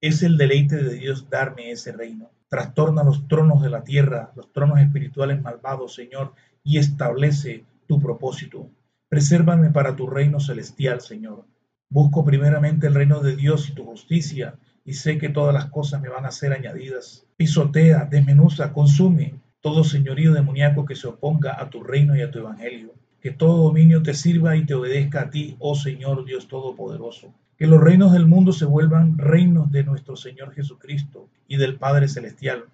es 0.00 0.22
el 0.22 0.36
deleite 0.36 0.76
de 0.76 0.94
Dios 0.94 1.28
darme 1.30 1.70
ese 1.70 1.92
reino. 1.92 2.30
Trastorna 2.48 3.04
los 3.04 3.28
tronos 3.28 3.62
de 3.62 3.70
la 3.70 3.84
tierra, 3.84 4.32
los 4.34 4.52
tronos 4.52 4.80
espirituales 4.80 5.40
malvados, 5.40 5.94
Señor, 5.94 6.32
y 6.64 6.78
establece 6.78 7.64
tu 7.86 8.00
propósito. 8.00 8.68
Presérvame 9.08 9.70
para 9.70 9.94
tu 9.94 10.06
reino 10.06 10.40
celestial, 10.40 11.00
Señor. 11.00 11.44
Busco 11.88 12.24
primeramente 12.24 12.86
el 12.86 12.94
reino 12.94 13.20
de 13.20 13.36
Dios 13.36 13.68
y 13.68 13.74
tu 13.74 13.84
justicia, 13.84 14.54
y 14.84 14.94
sé 14.94 15.18
que 15.18 15.28
todas 15.28 15.54
las 15.54 15.66
cosas 15.66 16.00
me 16.00 16.08
van 16.08 16.26
a 16.26 16.30
ser 16.30 16.52
añadidas. 16.52 17.26
Pisotea, 17.36 18.06
desmenuza, 18.06 18.72
consume 18.72 19.41
todo 19.62 19.84
señorío 19.84 20.32
demoníaco 20.32 20.84
que 20.84 20.96
se 20.96 21.06
oponga 21.06 21.56
a 21.58 21.70
tu 21.70 21.84
reino 21.84 22.16
y 22.16 22.20
a 22.20 22.32
tu 22.32 22.40
evangelio. 22.40 22.92
Que 23.20 23.30
todo 23.30 23.62
dominio 23.62 24.02
te 24.02 24.12
sirva 24.12 24.56
y 24.56 24.66
te 24.66 24.74
obedezca 24.74 25.22
a 25.22 25.30
ti, 25.30 25.54
oh 25.60 25.76
Señor 25.76 26.24
Dios 26.24 26.48
Todopoderoso. 26.48 27.32
Que 27.56 27.68
los 27.68 27.80
reinos 27.80 28.12
del 28.12 28.26
mundo 28.26 28.52
se 28.52 28.64
vuelvan 28.64 29.16
reinos 29.18 29.70
de 29.70 29.84
nuestro 29.84 30.16
Señor 30.16 30.52
Jesucristo 30.52 31.28
y 31.46 31.58
del 31.58 31.76
Padre 31.76 32.08
Celestial. 32.08 32.64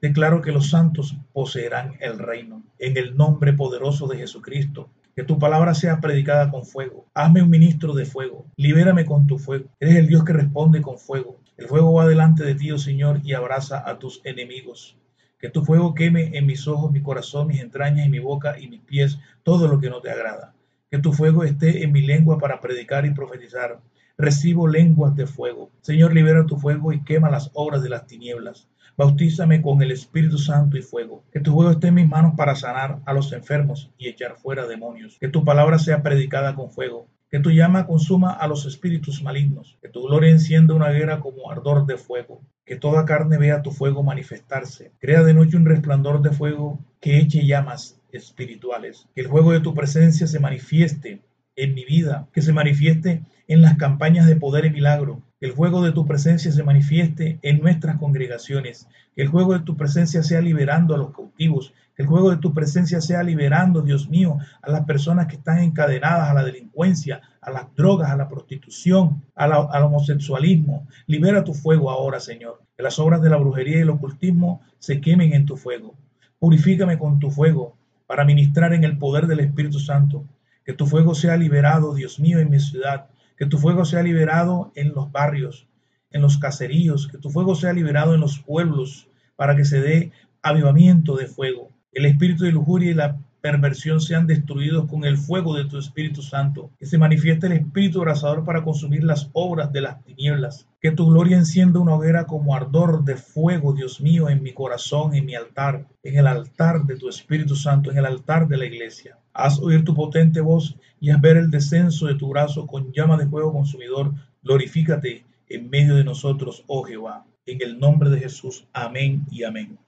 Declaro 0.00 0.40
que 0.40 0.50
los 0.50 0.70
santos 0.70 1.14
poseerán 1.34 1.96
el 2.00 2.18
reino. 2.18 2.62
En 2.78 2.96
el 2.96 3.18
nombre 3.18 3.52
poderoso 3.52 4.06
de 4.06 4.16
Jesucristo, 4.16 4.88
que 5.14 5.24
tu 5.24 5.38
palabra 5.38 5.74
sea 5.74 6.00
predicada 6.00 6.50
con 6.50 6.64
fuego. 6.64 7.04
Hazme 7.12 7.42
un 7.42 7.50
ministro 7.50 7.92
de 7.92 8.06
fuego. 8.06 8.46
Libérame 8.56 9.04
con 9.04 9.26
tu 9.26 9.38
fuego. 9.38 9.66
Eres 9.78 9.96
el 9.96 10.06
Dios 10.06 10.24
que 10.24 10.32
responde 10.32 10.80
con 10.80 10.96
fuego. 10.96 11.38
El 11.58 11.66
fuego 11.66 11.92
va 11.92 12.08
delante 12.08 12.44
de 12.44 12.54
ti, 12.54 12.70
oh 12.70 12.78
Señor, 12.78 13.20
y 13.22 13.34
abraza 13.34 13.86
a 13.86 13.98
tus 13.98 14.22
enemigos. 14.24 14.96
Que 15.44 15.50
tu 15.50 15.62
fuego 15.62 15.92
queme 15.92 16.38
en 16.38 16.46
mis 16.46 16.66
ojos, 16.66 16.90
mi 16.90 17.02
corazón, 17.02 17.48
mis 17.48 17.60
entrañas 17.60 18.06
y 18.06 18.08
mi 18.08 18.18
boca 18.18 18.58
y 18.58 18.66
mis 18.66 18.80
pies 18.80 19.18
todo 19.42 19.68
lo 19.68 19.78
que 19.78 19.90
no 19.90 20.00
te 20.00 20.10
agrada. 20.10 20.54
Que 20.90 20.96
tu 20.96 21.12
fuego 21.12 21.44
esté 21.44 21.84
en 21.84 21.92
mi 21.92 22.00
lengua 22.00 22.38
para 22.38 22.62
predicar 22.62 23.04
y 23.04 23.10
profetizar. 23.10 23.78
Recibo 24.16 24.66
lenguas 24.66 25.14
de 25.16 25.26
fuego. 25.26 25.70
Señor, 25.82 26.14
libera 26.14 26.46
tu 26.46 26.56
fuego 26.56 26.94
y 26.94 27.04
quema 27.04 27.28
las 27.28 27.50
obras 27.52 27.82
de 27.82 27.90
las 27.90 28.06
tinieblas. 28.06 28.70
Bautízame 28.96 29.60
con 29.60 29.82
el 29.82 29.90
Espíritu 29.90 30.38
Santo 30.38 30.78
y 30.78 30.82
fuego. 30.82 31.22
Que 31.30 31.40
tu 31.40 31.52
fuego 31.52 31.72
esté 31.72 31.88
en 31.88 31.96
mis 31.96 32.08
manos 32.08 32.32
para 32.38 32.56
sanar 32.56 33.00
a 33.04 33.12
los 33.12 33.30
enfermos 33.34 33.90
y 33.98 34.08
echar 34.08 34.36
fuera 34.36 34.66
demonios. 34.66 35.18
Que 35.20 35.28
tu 35.28 35.44
palabra 35.44 35.78
sea 35.78 36.02
predicada 36.02 36.54
con 36.54 36.70
fuego. 36.70 37.06
Que 37.34 37.40
tu 37.40 37.50
llama 37.50 37.88
consuma 37.88 38.30
a 38.30 38.46
los 38.46 38.64
espíritus 38.64 39.20
malignos. 39.20 39.76
Que 39.82 39.88
tu 39.88 40.04
gloria 40.06 40.30
encienda 40.30 40.72
una 40.72 40.90
guerra 40.90 41.18
como 41.18 41.50
ardor 41.50 41.84
de 41.84 41.96
fuego 41.96 42.40
que 42.64 42.76
toda 42.76 43.04
carne 43.04 43.38
vea 43.38 43.60
tu 43.60 43.72
fuego 43.72 44.04
manifestarse. 44.04 44.92
Crea 45.00 45.24
de 45.24 45.34
noche 45.34 45.56
un 45.56 45.66
resplandor 45.66 46.22
de 46.22 46.30
fuego 46.30 46.78
que 47.00 47.18
eche 47.18 47.44
llamas 47.44 48.00
espirituales. 48.12 49.08
Que 49.16 49.22
el 49.22 49.28
fuego 49.28 49.50
de 49.50 49.58
tu 49.58 49.74
presencia 49.74 50.28
se 50.28 50.38
manifieste 50.38 51.22
en 51.56 51.74
mi 51.74 51.84
vida, 51.84 52.28
que 52.32 52.40
se 52.40 52.52
manifieste 52.52 53.22
en 53.48 53.62
las 53.62 53.78
campañas 53.78 54.28
de 54.28 54.36
poder 54.36 54.66
y 54.66 54.70
milagro, 54.70 55.20
que 55.40 55.46
el 55.46 55.54
fuego 55.54 55.82
de 55.82 55.90
tu 55.90 56.06
presencia 56.06 56.52
se 56.52 56.62
manifieste 56.62 57.40
en 57.42 57.60
nuestras 57.60 57.98
congregaciones, 57.98 58.86
que 59.16 59.22
el 59.22 59.28
fuego 59.28 59.54
de 59.54 59.64
tu 59.64 59.76
presencia 59.76 60.22
sea 60.22 60.40
liberando 60.40 60.94
a 60.94 60.98
los 60.98 61.12
cautivos, 61.12 61.74
que 61.94 62.02
el 62.02 62.08
fuego 62.08 62.30
de 62.30 62.38
tu 62.38 62.52
presencia 62.52 63.00
sea 63.00 63.22
liberando, 63.22 63.80
Dios 63.80 64.08
mío, 64.08 64.38
a 64.62 64.70
las 64.70 64.84
personas 64.84 65.28
que 65.28 65.36
están 65.36 65.60
encadenadas 65.60 66.28
a 66.28 66.34
la 66.34 66.42
delincuencia, 66.42 67.20
a 67.40 67.50
las 67.52 67.72
drogas, 67.76 68.10
a 68.10 68.16
la 68.16 68.28
prostitución, 68.28 69.22
al 69.34 69.82
homosexualismo. 69.82 70.88
Libera 71.06 71.44
tu 71.44 71.54
fuego 71.54 71.90
ahora, 71.90 72.18
Señor. 72.18 72.62
Que 72.76 72.82
las 72.82 72.98
obras 72.98 73.22
de 73.22 73.30
la 73.30 73.36
brujería 73.36 73.78
y 73.78 73.82
el 73.82 73.90
ocultismo 73.90 74.60
se 74.78 75.00
quemen 75.00 75.32
en 75.34 75.46
tu 75.46 75.56
fuego. 75.56 75.94
Purifícame 76.40 76.98
con 76.98 77.20
tu 77.20 77.30
fuego 77.30 77.76
para 78.06 78.24
ministrar 78.24 78.72
en 78.72 78.82
el 78.82 78.98
poder 78.98 79.28
del 79.28 79.40
Espíritu 79.40 79.78
Santo. 79.78 80.24
Que 80.64 80.72
tu 80.72 80.86
fuego 80.86 81.14
sea 81.14 81.36
liberado, 81.36 81.94
Dios 81.94 82.18
mío, 82.18 82.40
en 82.40 82.50
mi 82.50 82.58
ciudad. 82.58 83.06
Que 83.36 83.46
tu 83.46 83.58
fuego 83.58 83.84
sea 83.84 84.02
liberado 84.02 84.72
en 84.74 84.94
los 84.94 85.12
barrios, 85.12 85.68
en 86.10 86.22
los 86.22 86.38
caseríos. 86.38 87.06
Que 87.06 87.18
tu 87.18 87.30
fuego 87.30 87.54
sea 87.54 87.72
liberado 87.72 88.14
en 88.14 88.20
los 88.20 88.40
pueblos 88.40 89.08
para 89.36 89.54
que 89.54 89.64
se 89.64 89.80
dé 89.80 90.10
avivamiento 90.42 91.16
de 91.16 91.26
fuego. 91.26 91.70
El 91.94 92.06
espíritu 92.06 92.42
de 92.42 92.50
lujuria 92.50 92.90
y 92.90 92.94
la 92.94 93.20
perversión 93.40 94.00
sean 94.00 94.26
destruidos 94.26 94.88
con 94.88 95.04
el 95.04 95.16
fuego 95.16 95.54
de 95.54 95.66
tu 95.66 95.78
Espíritu 95.78 96.22
Santo, 96.22 96.70
que 96.76 96.86
se 96.86 96.98
manifieste 96.98 97.46
el 97.46 97.52
Espíritu 97.52 98.00
abrasador 98.00 98.44
para 98.44 98.64
consumir 98.64 99.04
las 99.04 99.30
obras 99.32 99.72
de 99.72 99.82
las 99.82 100.02
tinieblas, 100.02 100.66
que 100.80 100.90
tu 100.90 101.06
gloria 101.06 101.36
encienda 101.36 101.78
una 101.78 101.94
hoguera 101.94 102.24
como 102.24 102.56
ardor 102.56 103.04
de 103.04 103.14
fuego, 103.14 103.74
Dios 103.74 104.00
mío, 104.00 104.28
en 104.28 104.42
mi 104.42 104.52
corazón, 104.52 105.14
en 105.14 105.24
mi 105.24 105.36
altar, 105.36 105.86
en 106.02 106.18
el 106.18 106.26
altar 106.26 106.84
de 106.84 106.96
tu 106.96 107.08
Espíritu 107.08 107.54
Santo, 107.54 107.92
en 107.92 107.98
el 107.98 108.06
altar 108.06 108.48
de 108.48 108.56
la 108.56 108.64
iglesia. 108.64 109.18
Haz 109.32 109.60
oír 109.60 109.84
tu 109.84 109.94
potente 109.94 110.40
voz 110.40 110.74
y 110.98 111.10
haz 111.10 111.20
ver 111.20 111.36
el 111.36 111.50
descenso 111.50 112.06
de 112.06 112.16
tu 112.16 112.28
brazo 112.28 112.66
con 112.66 112.92
llama 112.92 113.16
de 113.18 113.26
fuego 113.28 113.52
consumidor. 113.52 114.14
Glorifícate 114.42 115.24
en 115.48 115.70
medio 115.70 115.94
de 115.94 116.02
nosotros, 116.02 116.64
oh 116.66 116.82
Jehová. 116.82 117.24
En 117.46 117.62
el 117.62 117.78
nombre 117.78 118.10
de 118.10 118.18
Jesús. 118.18 118.66
Amén 118.72 119.26
y 119.30 119.44
amén. 119.44 119.78